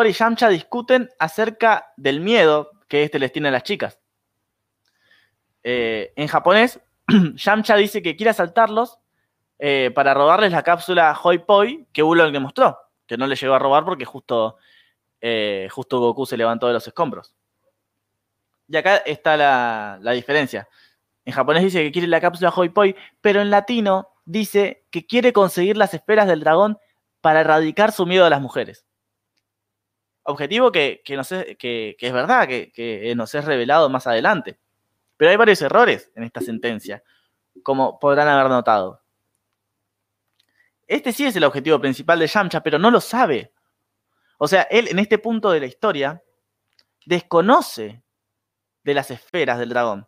[0.00, 4.00] Y Yamcha discuten acerca del miedo que este les tiene a las chicas.
[5.62, 6.80] Eh, en japonés,
[7.34, 8.98] Yamcha dice que quiere asaltarlos
[9.58, 13.54] eh, para robarles la cápsula Hoi Poi que Ulon le mostró, que no le llegó
[13.54, 14.56] a robar porque justo,
[15.20, 17.34] eh, justo Goku se levantó de los escombros.
[18.68, 20.68] Y acá está la, diferencia.
[21.24, 25.34] En japonés dice que quiere la cápsula Hoi Poi, pero en latino dice que quiere
[25.34, 26.78] conseguir las esferas del dragón
[27.20, 28.86] para erradicar su miedo a las mujeres.
[30.24, 34.58] Objetivo que, que, es verdad, que, que, nos es revelado más adelante.
[35.16, 37.02] Pero hay varios errores en esta sentencia,
[37.62, 39.02] como podrán haber notado.
[40.86, 43.52] Este sí es el objetivo principal de Yamcha, pero no lo sabe.
[44.38, 46.22] O sea, él en este punto de la historia
[47.06, 48.02] desconoce
[48.82, 50.06] de las esferas del dragón.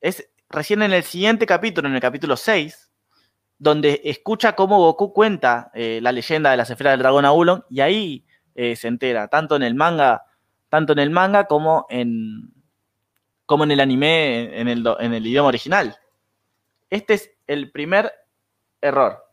[0.00, 2.90] Es recién en el siguiente capítulo, en el capítulo 6,
[3.58, 7.64] donde escucha cómo Goku cuenta eh, la leyenda de las esferas del dragón a Ulon
[7.70, 10.24] y ahí eh, se entera, tanto en el manga,
[10.68, 12.52] tanto en el manga como en,
[13.46, 15.96] como en el anime, en el, en el idioma original.
[16.90, 18.12] Este es el primer
[18.80, 19.24] error.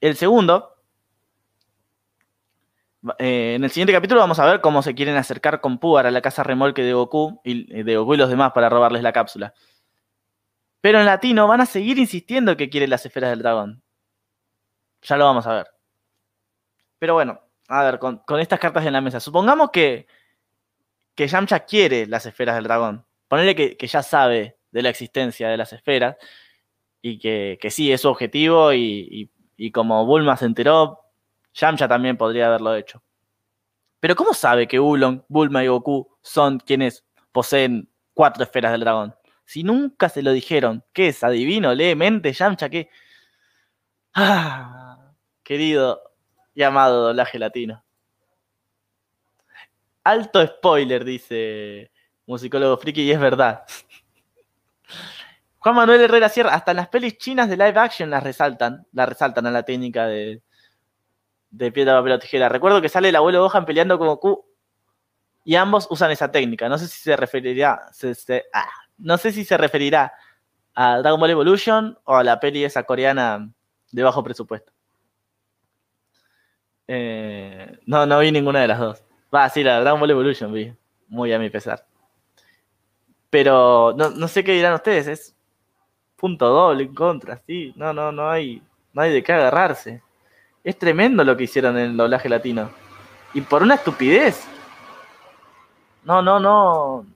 [0.00, 0.76] El segundo,
[3.18, 6.10] eh, en el siguiente capítulo vamos a ver cómo se quieren acercar con Puar a
[6.10, 9.12] la casa remolque de Goku y eh, de Goku y los demás para robarles la
[9.12, 9.54] cápsula.
[10.80, 13.82] Pero en latino van a seguir insistiendo que quieren las esferas del dragón.
[15.02, 15.66] Ya lo vamos a ver.
[16.98, 19.20] Pero bueno, a ver, con, estas cartas en la mesa.
[19.20, 20.06] Supongamos que,
[21.14, 23.04] que Yamcha quiere las esferas del dragón.
[23.28, 26.16] Ponerle que, ya sabe de la existencia de las esferas
[27.02, 31.00] y que, sí es su objetivo y y como Bulma se enteró,
[31.54, 33.02] Yamcha también podría haberlo hecho.
[34.00, 39.14] Pero ¿cómo sabe que Ulon, Bulma y Goku son quienes poseen cuatro esferas del dragón?
[39.44, 41.24] Si nunca se lo dijeron, ¿qué es?
[41.24, 41.74] ¿Adivino?
[41.74, 42.32] ¿Lee mente?
[42.32, 42.90] ¿Yamcha qué?
[44.14, 45.12] Ah,
[45.42, 46.02] querido
[46.56, 47.84] y amado doblaje latino.
[50.02, 51.92] Alto spoiler, dice
[52.24, 53.64] musicólogo friki, y es verdad.
[55.58, 59.04] Juan Manuel Herrera Sierra, hasta en las pelis chinas de live action las resaltan, la
[59.04, 60.42] resaltan a la técnica de,
[61.50, 62.48] de piedra, papel o tijera.
[62.48, 64.42] Recuerdo que sale el abuelo Gohan peleando como Q
[65.44, 66.68] Y ambos usan esa técnica.
[66.70, 67.90] No sé si se referirá.
[68.54, 70.14] Ah, no sé si se referirá
[70.74, 73.50] a Dragon Ball Evolution o a la peli esa coreana
[73.92, 74.75] de bajo presupuesto.
[76.88, 79.02] Eh, no, no vi ninguna de las dos.
[79.34, 80.72] Va, sí, la Dragon Ball Evolution vi.
[81.08, 81.86] Muy a mi pesar.
[83.30, 85.06] Pero no, no sé qué dirán ustedes.
[85.06, 85.36] Es
[86.16, 87.72] punto doble en contra, sí.
[87.76, 88.62] No, no, no hay,
[88.92, 90.02] no hay de qué agarrarse.
[90.64, 92.70] Es tremendo lo que hicieron en el doblaje latino.
[93.34, 94.46] Y por una estupidez.
[96.04, 97.06] No, no, no.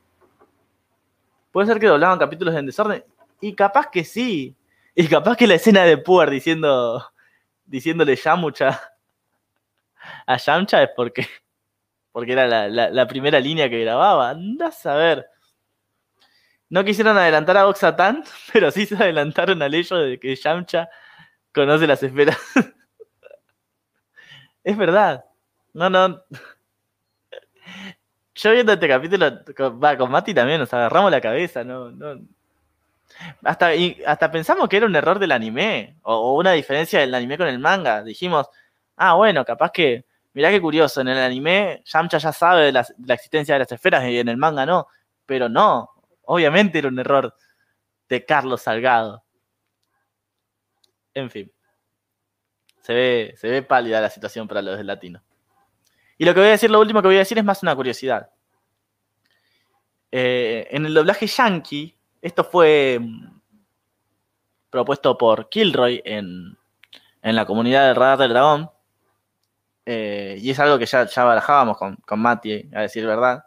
[1.52, 3.04] Puede ser que doblaban capítulos en desorden.
[3.40, 4.54] Y capaz que sí.
[4.94, 7.04] Y capaz que la escena de Puer diciendo.
[7.64, 8.80] diciéndole Yamucha
[10.26, 11.26] a Yamcha es porque.
[12.12, 14.30] Porque era la, primera línea que grababa.
[14.30, 15.26] Andás a ver.
[16.68, 20.88] No quisieron adelantar a Oxatan, pero sí se adelantaron al hecho de que Yamcha
[21.52, 22.38] conoce las esferas.
[24.64, 25.24] es verdad.
[25.72, 26.22] No, no.
[28.34, 29.40] Yo viendo este capítulo,
[29.82, 32.20] va, con Mati también nos agarramos la cabeza, no, no.
[33.44, 33.70] Hasta,
[34.06, 37.58] hasta pensamos que era un error del anime, o, una diferencia del anime con el
[37.58, 38.02] manga.
[38.02, 38.48] Dijimos,
[39.00, 42.86] ah, bueno, capaz que, mirá qué curioso, en el anime Yamcha ya sabe de la,
[43.14, 44.86] existencia de las esferas y en el manga no,
[45.26, 45.90] pero no,
[46.22, 47.34] obviamente era un error
[48.08, 49.24] de Carlos Salgado.
[51.14, 51.52] En fin,
[52.82, 55.22] se ve, se ve pálida la situación para los del latino.
[56.18, 57.74] Y lo que voy a decir, lo último que voy a decir es más una
[57.74, 58.30] curiosidad.
[60.12, 63.40] Eh, en el doblaje yankee, esto fue mm,
[64.68, 66.58] propuesto por Kilroy en,
[67.22, 68.70] la comunidad del Radar del Dragón.
[69.92, 73.44] Eh, y es algo que ya, ya barajábamos con, con Mati, a decir verdad.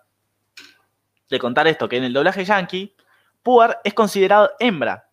[1.29, 2.93] De contar esto, que en el doblaje yankee,
[3.41, 5.09] Puar es considerado hembra.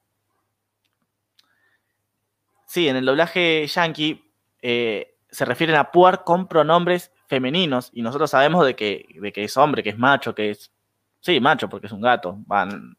[2.66, 4.28] Sí, en el doblaje yankee
[4.60, 9.44] eh, se refieren a Puar con pronombres femeninos y nosotros sabemos de que, de que
[9.44, 10.72] es hombre, que es macho, que es...
[11.20, 12.40] Sí, macho, porque es un gato.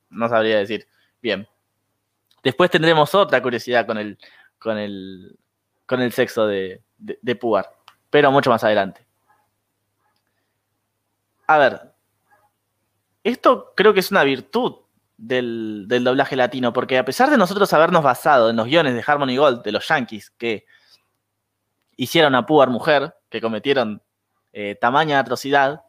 [0.09, 0.88] no sabría decir.
[1.21, 1.45] Bien.
[2.43, 4.17] Después tendremos otra curiosidad con el,
[4.57, 5.38] con el,
[5.86, 7.69] con el sexo de, de, Puar,
[8.12, 9.03] pero mucho más adelante.
[11.47, 11.91] A ver,
[13.24, 14.76] esto creo que es una virtud
[15.18, 19.03] del, del, doblaje latino, porque a pesar de nosotros habernos basado en los guiones de
[19.05, 20.66] Harmony Gold, de los Yankees, que
[21.95, 24.01] hicieron a Puar mujer, que cometieron
[24.53, 25.84] eh, tamaña atrocidad,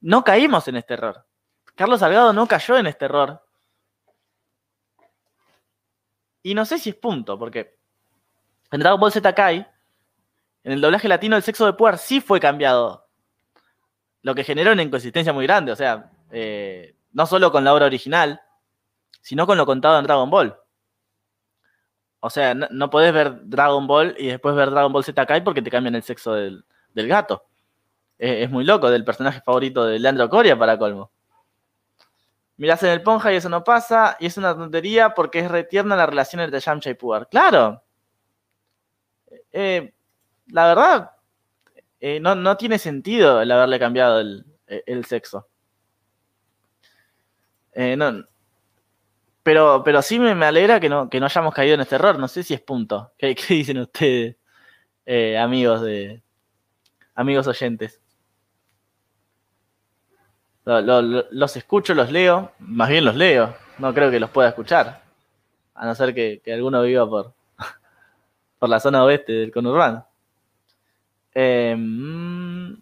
[0.00, 1.26] no caímos en este error.
[1.74, 3.42] Carlos Salgado no cayó en este error.
[6.42, 7.78] Y no sé si es punto, porque
[8.70, 9.34] en Dragon Ball Z
[10.64, 13.06] en el doblaje latino, el sexo de Puar sí fue cambiado.
[14.22, 15.70] Lo que generó una inconsistencia muy grande.
[15.70, 18.40] O sea, eh, no solo con la obra original,
[19.20, 20.56] sino con lo contado en Dragon Ball.
[22.20, 25.62] O sea, no, no podés ver Dragon Ball y después ver Dragon Ball Z porque
[25.62, 26.64] te cambian el sexo del,
[26.94, 27.44] del gato.
[28.16, 31.10] Es, muy loco, del personaje favorito de Leandro Coria para colmo.
[32.56, 35.96] Mirás en el Ponja y eso no pasa, y es una tontería porque es retierna
[35.96, 37.28] la relación entre Yamcha y Puar.
[37.28, 37.82] ¡Claro!
[39.50, 39.93] Eh,
[40.48, 41.10] la verdad,
[42.00, 45.48] eh, no, tiene sentido el haberle cambiado el, sexo.
[47.72, 47.96] Eh,
[49.42, 52.18] pero, pero sí me, alegra que no, que no hayamos caído en este error.
[52.18, 53.12] No sé si es punto.
[53.18, 54.36] ¿Qué, qué dicen ustedes,
[55.38, 56.24] amigos de,
[57.14, 58.00] amigos oyentes.
[60.64, 65.02] los escucho, los leo, más bien los leo, no creo que los pueda escuchar,
[65.74, 67.34] a no ser que, alguno viva por,
[68.58, 70.06] por la zona oeste del conurbano.
[71.34, 72.76] Em,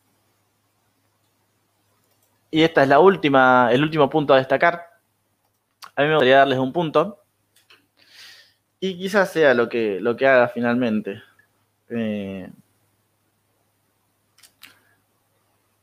[2.51, 4.87] y esta es la última, el último punto a destacar.
[5.97, 7.19] A mí me gustaría darles un punto.
[8.81, 11.23] Y quizás sea lo que, lo que haga finalmente.
[11.89, 12.51] Eh,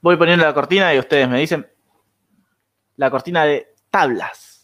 [0.02, 1.68] Voy poniendo la cortina y ustedes me dicen
[2.96, 4.59] la cortina de tablas.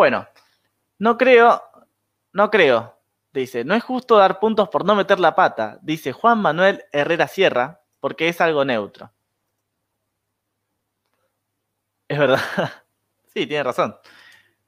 [0.00, 0.26] Bueno,
[0.98, 1.62] no creo,
[2.32, 2.98] no creo,
[3.34, 7.28] dice, no es justo dar puntos por no meter la pata, dice Juan Manuel Herrera
[7.28, 9.12] Sierra, porque es algo neutro.
[12.08, 12.40] Es verdad.
[13.34, 13.94] sí, tiene razón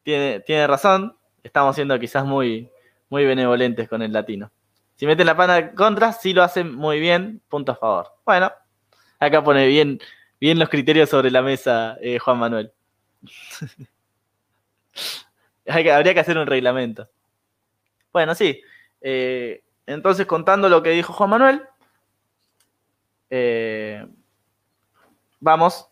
[0.03, 2.71] tiene, razón, estamos siendo quizás muy,
[3.09, 4.53] muy benevolentes con el latino.
[4.97, 8.09] Si meten la pana contra, sí lo hacen muy bien, punto a favor.
[8.27, 8.53] Bueno,
[9.19, 9.99] acá pone bien,
[10.39, 12.71] bien los criterios sobre la mesa eh, Juan Manuel.
[15.67, 17.09] Habría que hacer un reglamento.
[18.13, 18.61] Bueno, sí.
[19.01, 21.63] Eh, entonces, contando lo que dijo Juan Manuel,
[23.31, 24.07] eh,
[25.41, 25.89] vamos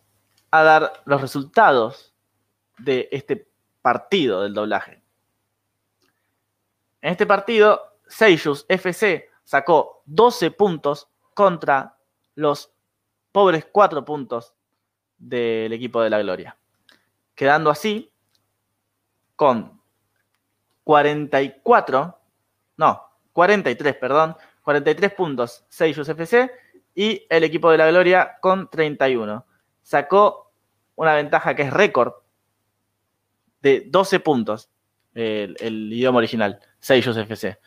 [0.51, 2.13] a dar los resultados
[2.77, 3.47] de este
[3.81, 5.01] partido del doblaje.
[7.01, 11.97] En este partido, Seiyus FC sacó 12 puntos contra
[12.35, 12.71] los
[13.31, 14.53] pobres 4 puntos
[15.17, 16.57] del equipo de la Gloria,
[17.33, 18.10] quedando así
[19.41, 19.81] con
[20.83, 22.19] 44,
[22.77, 23.01] no,
[23.33, 26.51] 43, perdón, 43 puntos Seiyus FC
[26.93, 29.43] y el equipo de la Gloria con 31.
[29.81, 30.53] Sacó
[30.93, 32.13] una ventaja que es récord
[33.63, 34.69] de 12 puntos
[35.15, 37.57] el, el idioma original, Seiyus FC.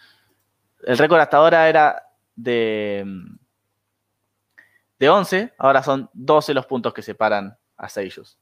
[0.84, 2.06] El récord hasta ahora era
[2.36, 3.04] de,
[5.00, 8.38] de 11, ahora son 12 los puntos que separan a Seiyus.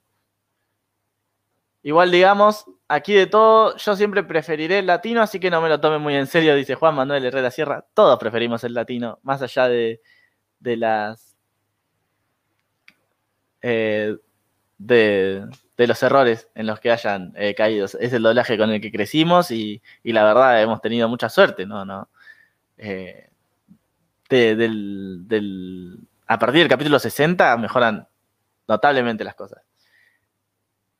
[1.82, 5.80] Igual digamos, aquí de todo, yo siempre preferiré el latino, así que no me lo
[5.80, 7.84] tome muy en serio, dice Juan Manuel Herrera Sierra.
[7.94, 10.00] Todos preferimos el latino, más allá de,
[10.60, 11.36] de las...
[13.62, 14.16] Eh,
[14.78, 15.46] de,
[15.76, 17.84] de, los errores en los que hayan eh, caído.
[17.84, 21.66] Es el doblaje con el que crecimos y, y, la verdad hemos tenido mucha suerte,
[21.66, 21.84] ¿no?
[21.84, 22.08] no
[22.78, 23.28] eh,
[26.26, 28.08] a partir del capítulo 60 mejoran
[28.66, 29.62] notablemente las cosas.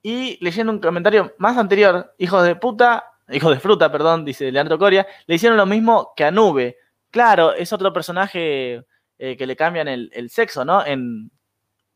[0.03, 4.79] Y leyendo un comentario más anterior, hijos de puta, hijos de fruta, perdón, dice Leandro
[4.79, 6.77] Coria, le hicieron lo mismo que a Nube.
[7.11, 8.85] Claro, es otro personaje
[9.19, 10.85] eh, que le cambian el, sexo, ¿no?
[10.85, 11.31] En,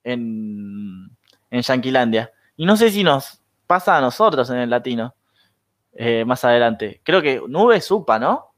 [0.05, 1.11] en,
[1.51, 2.33] en Yanquilandia.
[2.57, 5.15] Y no sé si nos pasa a nosotros en el latino
[5.93, 7.01] eh, más adelante.
[7.03, 8.55] Creo que Nube supa, ¿no?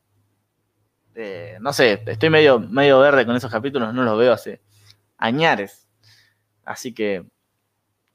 [1.15, 4.61] Eh, no sé, estoy medio, medio verde con esos capítulos, no los veo hace
[5.17, 5.89] añares.
[6.65, 7.27] Así que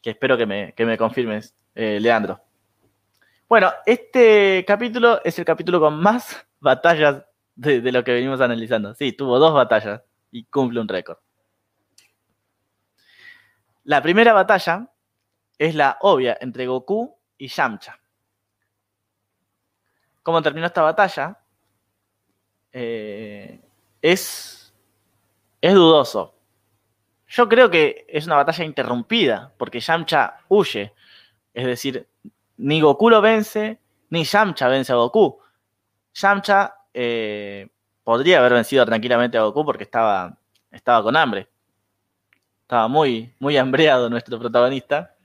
[0.03, 2.41] que espero que me, que me confirmes, eh, Leandro.
[3.47, 7.23] Bueno, este capítulo es el capítulo con más batallas
[7.55, 8.93] de, lo que venimos analizando.
[8.95, 11.19] Sí, tuvo dos batallas y cumple un récord.
[13.85, 14.89] La primera batalla
[15.57, 17.97] es la obvia entre Goku y Yamcha.
[20.21, 21.39] ¿Cómo terminó esta batalla?
[22.73, 23.61] Eh,
[24.01, 24.73] es,
[25.61, 26.35] es dudoso.
[27.35, 30.93] Yo creo que es una batalla interrumpida, porque Yamcha huye.
[31.51, 32.07] Es decir,
[32.57, 33.80] ni Goku lo vence,
[34.11, 35.39] ni Yamcha vence a Goku.
[36.14, 37.69] Yamcha eh,
[38.03, 40.38] podría haber vencido tranquilamente a Goku porque estaba,
[40.69, 41.49] estaba con hambre.
[42.61, 45.15] Estaba muy, muy hambreado nuestro protagonista.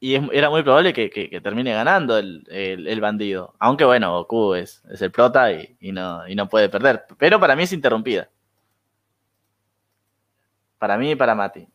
[0.00, 3.54] Y era muy probable que, termine ganando el, el, el, bandido.
[3.60, 7.04] Aunque bueno, Goku es, es el prota y, y, no, y no puede perder.
[7.18, 8.28] Pero para mí es interrumpida.
[10.78, 11.68] Para mí y para Mati.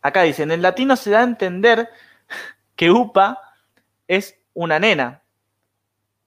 [0.00, 1.88] Acá dice, en el latino se da a entender
[2.74, 3.38] que Upa
[4.08, 5.22] es una nena.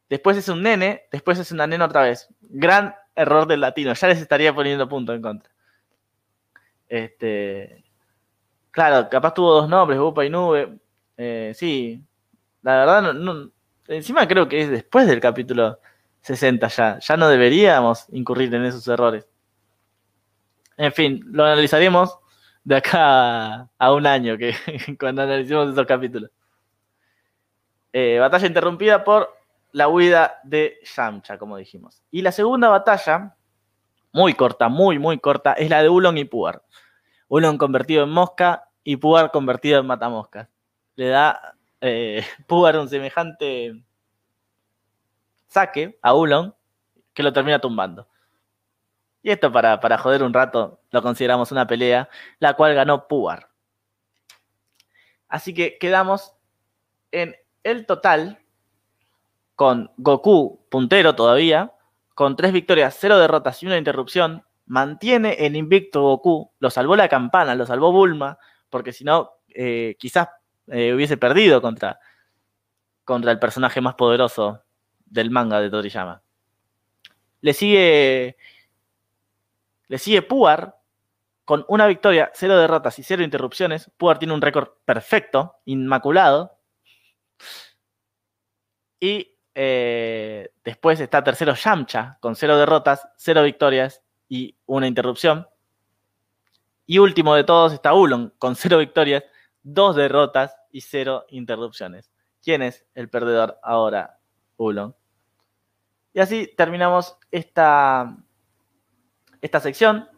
[0.10, 2.30] Después es un nene, después es una nena otra vez.
[2.42, 3.94] Gran error del latino.
[3.94, 5.52] Ya les estaría poniendo punto en contra.
[6.88, 7.84] Este,
[8.72, 10.78] claro, capaz tuvo dos nombres, Upa y Nube.
[11.18, 12.04] Eh, sí,
[12.62, 13.16] la verdad,
[13.88, 15.80] encima creo que es después del capítulo
[16.22, 17.00] 60 ya.
[17.00, 19.28] Ya no deberíamos incurrir en esos errores.
[20.78, 22.18] En fin, lo analizaremos
[22.64, 24.56] de acá a un año, que
[25.00, 26.32] cuando analicemos esos capítulos.
[27.94, 29.34] Eh, batalla interrumpida por
[29.72, 32.04] la huida de Yamcha, como dijimos.
[32.12, 33.36] Y la segunda batalla,
[34.12, 36.64] muy corta, muy, muy corta, es la de Ulon y Puar.
[37.28, 40.50] Ulon convertido en mosca y Puar convertido en matamoscas.
[40.96, 43.84] Le da eh, Puar un semejante
[45.48, 46.54] saque a Ulon
[47.14, 48.08] que lo termina tumbando.
[49.26, 53.50] Y esto para, para joder un rato lo consideramos una pelea, la cual ganó Puar.
[55.28, 56.36] Así que quedamos
[57.12, 58.38] en el total
[59.56, 61.74] con Goku puntero todavía,
[62.14, 64.44] con tres victorias, cero derrotas y una interrupción.
[64.68, 68.38] Mantiene el invicto Goku, lo salvó la campana, lo salvó Bulma,
[68.70, 70.30] porque si no, eh, quizás
[70.68, 71.98] eh, hubiese perdido contra,
[73.04, 74.62] contra el personaje más poderoso
[75.04, 76.22] del manga de Toriyama.
[77.42, 78.38] Le sigue
[79.88, 80.78] le sigue Puar
[81.46, 83.92] con una victoria, cero derrotas y cero interrupciones.
[83.98, 86.58] Puar tiene un récord perfecto, inmaculado.
[89.00, 95.48] Y eh, después está tercero Yamcha con cero derrotas, cero victorias y una interrupción.
[96.88, 99.24] Y último de todos está Ulon con cero victorias,
[99.64, 102.12] dos derrotas y cero interrupciones.
[102.42, 104.20] ¿Quién es el perdedor ahora?
[104.58, 104.96] Ulon.
[106.14, 108.18] Y así terminamos esta
[109.46, 110.10] esta sección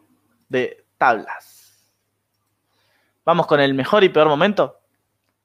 [0.48, 1.92] de tablas.
[3.26, 4.80] Vamos con el mejor y peor momento.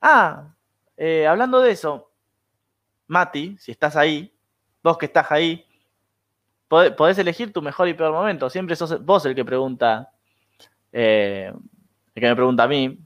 [0.01, 0.53] Ah,
[0.95, 2.09] eh, hablando de eso,
[3.07, 4.33] Mati, si estás ahí,
[4.81, 5.65] vos que estás ahí,
[6.69, 8.49] podés elegir tu mejor y peor momento.
[8.49, 10.11] Siempre sos vos el que pregunta,
[10.93, 11.51] eh,
[12.15, 12.97] el que me pregunta a mí,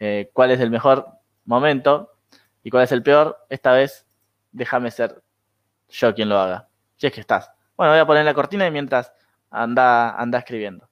[0.00, 1.06] eh, cuál es el mejor
[1.44, 2.10] momento
[2.64, 4.04] y cuál es el peor, esta vez
[4.50, 5.22] déjame ser
[5.88, 6.68] yo quien lo haga.
[6.96, 7.52] Si es que estás.
[7.76, 9.12] Bueno, voy a poner la cortina y mientras
[9.54, 10.88] anda, anda escribiendo.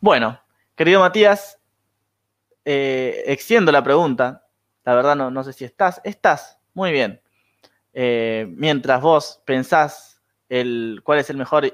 [0.00, 0.38] Bueno,
[0.74, 1.58] querido Matías,
[2.64, 4.46] eh, extiendo la pregunta.
[4.84, 6.00] La verdad no, no sé si estás.
[6.04, 7.22] Estás, muy bien.
[7.94, 11.72] Eh, mientras vos pensás el, cuál es el mejor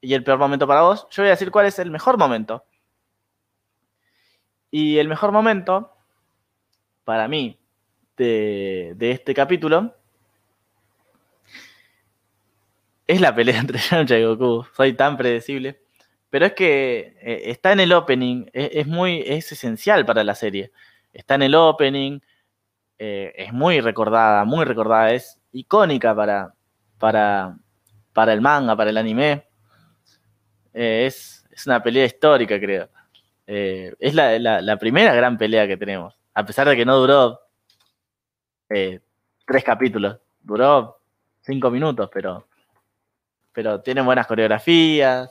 [0.00, 2.66] y el peor momento para vos, yo voy a decir cuál es el mejor momento.
[4.70, 5.96] Y el mejor momento,
[7.04, 7.58] para mí,
[8.16, 9.94] de, este capítulo,
[13.06, 14.66] es la pelea entre Yamcha y Goku.
[14.74, 15.80] Soy tan predecible.
[16.30, 20.72] Pero es que eh, está en el opening, es, muy, es esencial para la serie.
[21.12, 22.18] Está en el opening,
[22.98, 26.52] eh, es muy recordada, muy recordada, es icónica para,
[26.98, 27.56] para,
[28.12, 29.46] para el manga, para el anime.
[30.72, 32.88] Eh, es, una pelea histórica, creo.
[33.46, 36.18] es la, primera gran pelea que tenemos.
[36.34, 37.43] A pesar de que no duró
[38.68, 40.98] tres capítulos, duró
[41.40, 42.46] cinco minutos, pero,
[43.52, 45.30] pero tiene buenas coreografías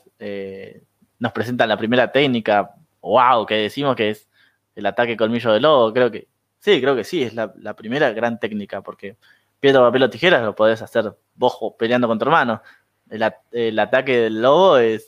[1.23, 4.29] nos presentan la primera técnica, wow, que decimos que es
[4.75, 6.27] el ataque colmillo de lobo, creo que,
[6.59, 9.15] sí, creo que sí, es la, primera gran técnica, porque
[9.61, 12.61] piedra, papel o tijeras lo podés hacer vos peleando con tu hermano.
[13.09, 15.07] El, ataque del lobo es,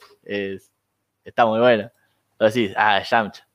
[1.25, 1.91] está muy bueno.
[2.39, 3.45] Lo decís, ah, Yamcha.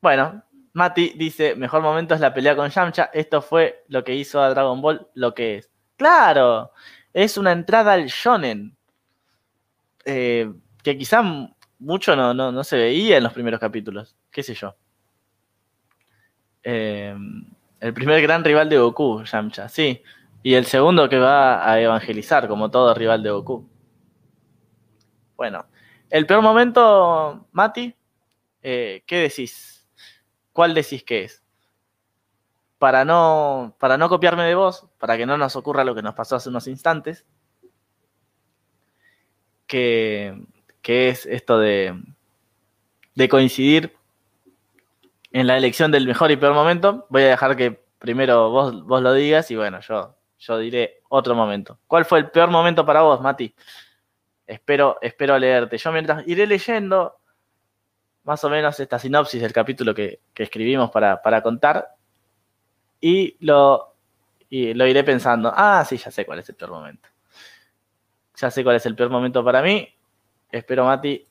[0.00, 3.10] Bueno, Mati dice, mejor momento es la pelea con Yamcha.
[3.12, 5.70] Esto fue lo que hizo a Dragon Ball lo que es.
[5.96, 6.72] Claro,
[7.12, 8.76] es una entrada al shonen.
[10.04, 10.50] Eh,
[10.82, 11.22] que quizá
[11.78, 14.74] mucho no, se veía en los primeros capítulos, qué sé yo.
[16.62, 17.14] Eh,
[17.80, 20.02] el primer gran rival de Goku, Yamcha, sí.
[20.42, 23.68] Y el segundo que va a evangelizar, como todo rival de Goku.
[25.36, 25.66] Bueno,
[26.10, 27.94] el peor momento, Mati,
[28.62, 29.79] eh, ¿qué decís?
[30.60, 31.42] ¿Cuál decís que es?
[32.78, 36.14] Para no, para no copiarme de vos, para que no nos ocurra lo que nos
[36.14, 37.24] pasó hace unos instantes,
[39.66, 40.38] que,
[40.84, 41.98] es esto de,
[43.14, 43.96] de coincidir
[45.32, 47.06] en la elección del mejor y peor momento.
[47.08, 51.34] Voy a dejar que primero vos, vos lo digas y bueno, yo, yo diré otro
[51.34, 51.78] momento.
[51.86, 53.54] ¿Cuál fue el peor momento para vos, Mati?
[54.46, 55.78] Espero, espero leerte.
[55.78, 57.19] Yo mientras iré leyendo
[58.24, 61.88] más o menos esta sinopsis del capítulo que, escribimos para, contar
[63.00, 63.94] y lo,
[64.50, 65.52] iré pensando.
[65.54, 67.08] Ah, sí, ya sé cuál es el peor momento.
[68.36, 69.88] Ya sé cuál es el peor momento para mí.
[70.50, 71.26] Espero, Mati,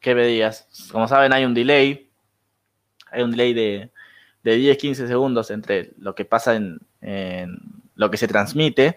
[0.00, 0.68] que me digas.
[0.90, 2.10] Como saben, hay un delay.
[3.10, 3.90] Hay un delay de,
[4.44, 6.80] 10-15 segundos entre lo que pasa en,
[7.94, 8.96] lo que se transmite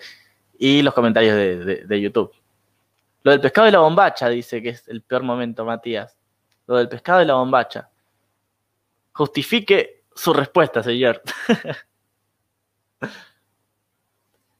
[0.57, 2.31] y los comentarios de, YouTube.
[3.23, 6.16] Lo del pescado y la bombacha dice que es el peor momento, Matías.
[6.67, 7.89] Lo del pescado y la bombacha.
[9.13, 11.21] Justifique su respuesta, señor.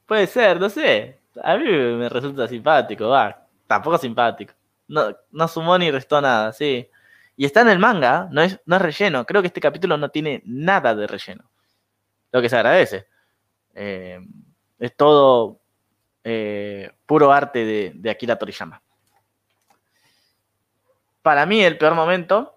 [0.05, 1.19] Puede ser, no sé.
[1.43, 3.45] A mí me resulta simpático, va.
[3.67, 4.53] Tampoco simpático.
[4.87, 6.89] No, no sumó ni restó nada, sí.
[7.35, 9.25] Y está en el manga, no es, no es relleno.
[9.25, 11.49] Creo que este capítulo no tiene nada de relleno.
[12.31, 13.07] Lo que se agradece.
[13.75, 14.19] Eh,
[14.79, 15.59] es todo
[16.23, 18.81] eh, puro arte de, de, Akira Toriyama.
[21.27, 22.55] Para mí, el peor momento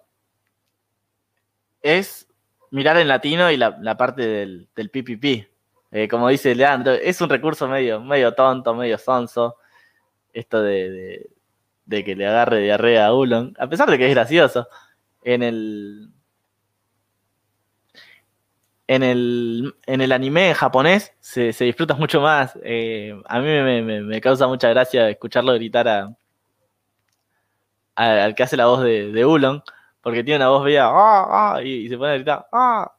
[1.82, 2.28] es
[2.70, 5.50] mirar en latino y la, parte del, del PPP.
[5.90, 9.56] Eh, como dice Leandro, es un recurso medio, medio tonto, medio sonso,
[10.32, 11.30] esto de,
[11.88, 14.68] que le agarre diarrea a Ulon, a pesar de que es gracioso.
[15.24, 16.12] En el,
[18.86, 22.56] en el, en el anime japonés se, disfruta mucho más.
[22.62, 23.48] Eh, a mí
[23.82, 26.16] me, causa mucha gracia escucharlo gritar a,
[28.00, 29.62] al que hace la voz de, de Ulon,
[30.00, 32.90] porque tiene una voz bella ah, ah", y, se pone a gritar ah,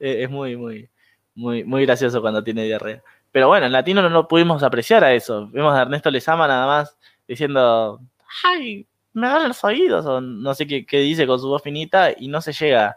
[0.00, 0.88] eh, es muy, muy,
[1.34, 3.02] muy, muy gracioso cuando tiene diarrea.
[3.32, 5.48] Pero bueno, en latino no, lo pudimos apreciar a eso.
[5.50, 6.96] Vemos a Ernesto Lezama nada más
[7.28, 8.00] diciendo,
[8.44, 8.86] ¡ay!
[9.12, 12.40] Me agarran los oídos, o no sé qué, dice con su voz finita, y no
[12.40, 12.96] se llega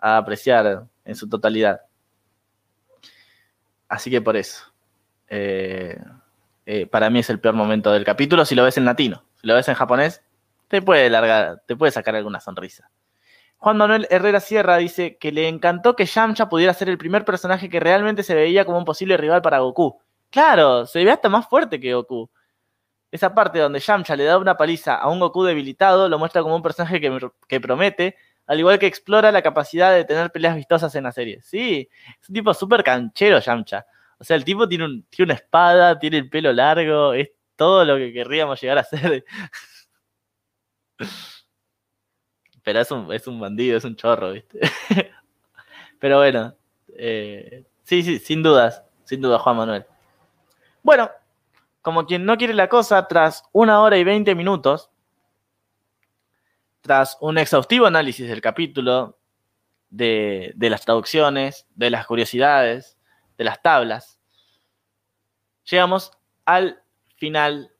[0.00, 1.80] a apreciar en su totalidad.
[3.88, 4.64] Así que por eso.
[5.28, 5.98] Eh,
[6.66, 9.22] eh, para mí es el peor momento del capítulo si lo ves en latino.
[9.40, 10.22] Si lo ves en japonés,
[10.68, 12.90] te puede largar, te puede sacar alguna sonrisa.
[13.58, 17.68] Juan Manuel Herrera Sierra dice que le encantó que Yamcha pudiera ser el primer personaje
[17.68, 20.00] que realmente se veía como un posible rival para Goku.
[20.30, 22.30] Claro, se ve hasta más fuerte que Goku.
[23.10, 26.54] Esa parte donde Yamcha le da una paliza a un Goku debilitado lo muestra como
[26.54, 28.16] un personaje que, promete,
[28.46, 31.40] al igual que explora la capacidad de tener peleas vistosas en la serie.
[31.42, 31.88] Sí,
[32.20, 33.86] es un tipo súper canchero Yamcha.
[34.20, 37.12] O sea, el tipo tiene, una espada, tiene el pelo largo,
[37.58, 39.24] todo lo que querríamos llegar a ser.
[42.62, 44.60] Pero es un, es un bandido, es un chorro, ¿viste?
[45.98, 46.54] Pero bueno,
[46.96, 49.84] eh, sí, sí, sin dudas, sin duda, Juan Manuel.
[50.82, 51.10] Bueno,
[51.82, 54.90] como quien no quiere la cosa, tras una hora y veinte minutos,
[56.80, 59.18] tras un exhaustivo análisis del capítulo,
[59.90, 62.98] de, las traducciones, de las curiosidades,
[63.36, 64.20] de las tablas,
[65.64, 66.12] llegamos
[66.44, 66.82] al
[67.18, 67.72] final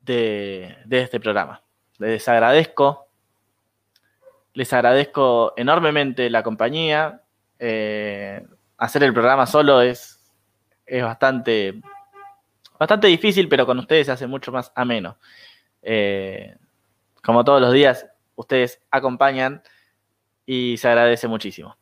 [0.00, 1.62] de, este programa.
[1.98, 3.08] Les agradezco,
[4.54, 7.22] les agradezco enormemente la compañía.
[7.58, 8.44] Eh,
[8.78, 10.32] hacer el programa solo es,
[10.86, 11.80] es bastante,
[12.78, 15.18] bastante difícil, pero con ustedes se hace mucho más ameno.
[15.82, 16.56] Eh,
[17.22, 19.62] como todos los días, ustedes acompañan
[20.44, 21.76] y se agradece muchísimo.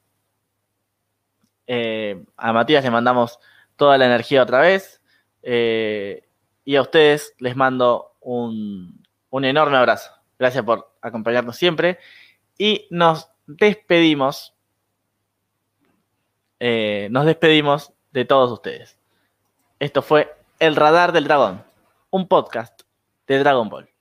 [1.66, 3.38] Eh, a Matías le mandamos
[3.76, 5.00] toda la energía otra vez
[6.64, 10.10] y a ustedes les mando un, enorme abrazo.
[10.38, 11.98] Gracias por acompañarnos siempre
[12.58, 14.54] y nos despedimos.
[16.60, 18.98] Eh, nos despedimos de todos ustedes.
[19.78, 21.64] Esto fue El Radar del Dragón,
[22.10, 22.82] un podcast
[23.26, 23.93] de Dragon Ball.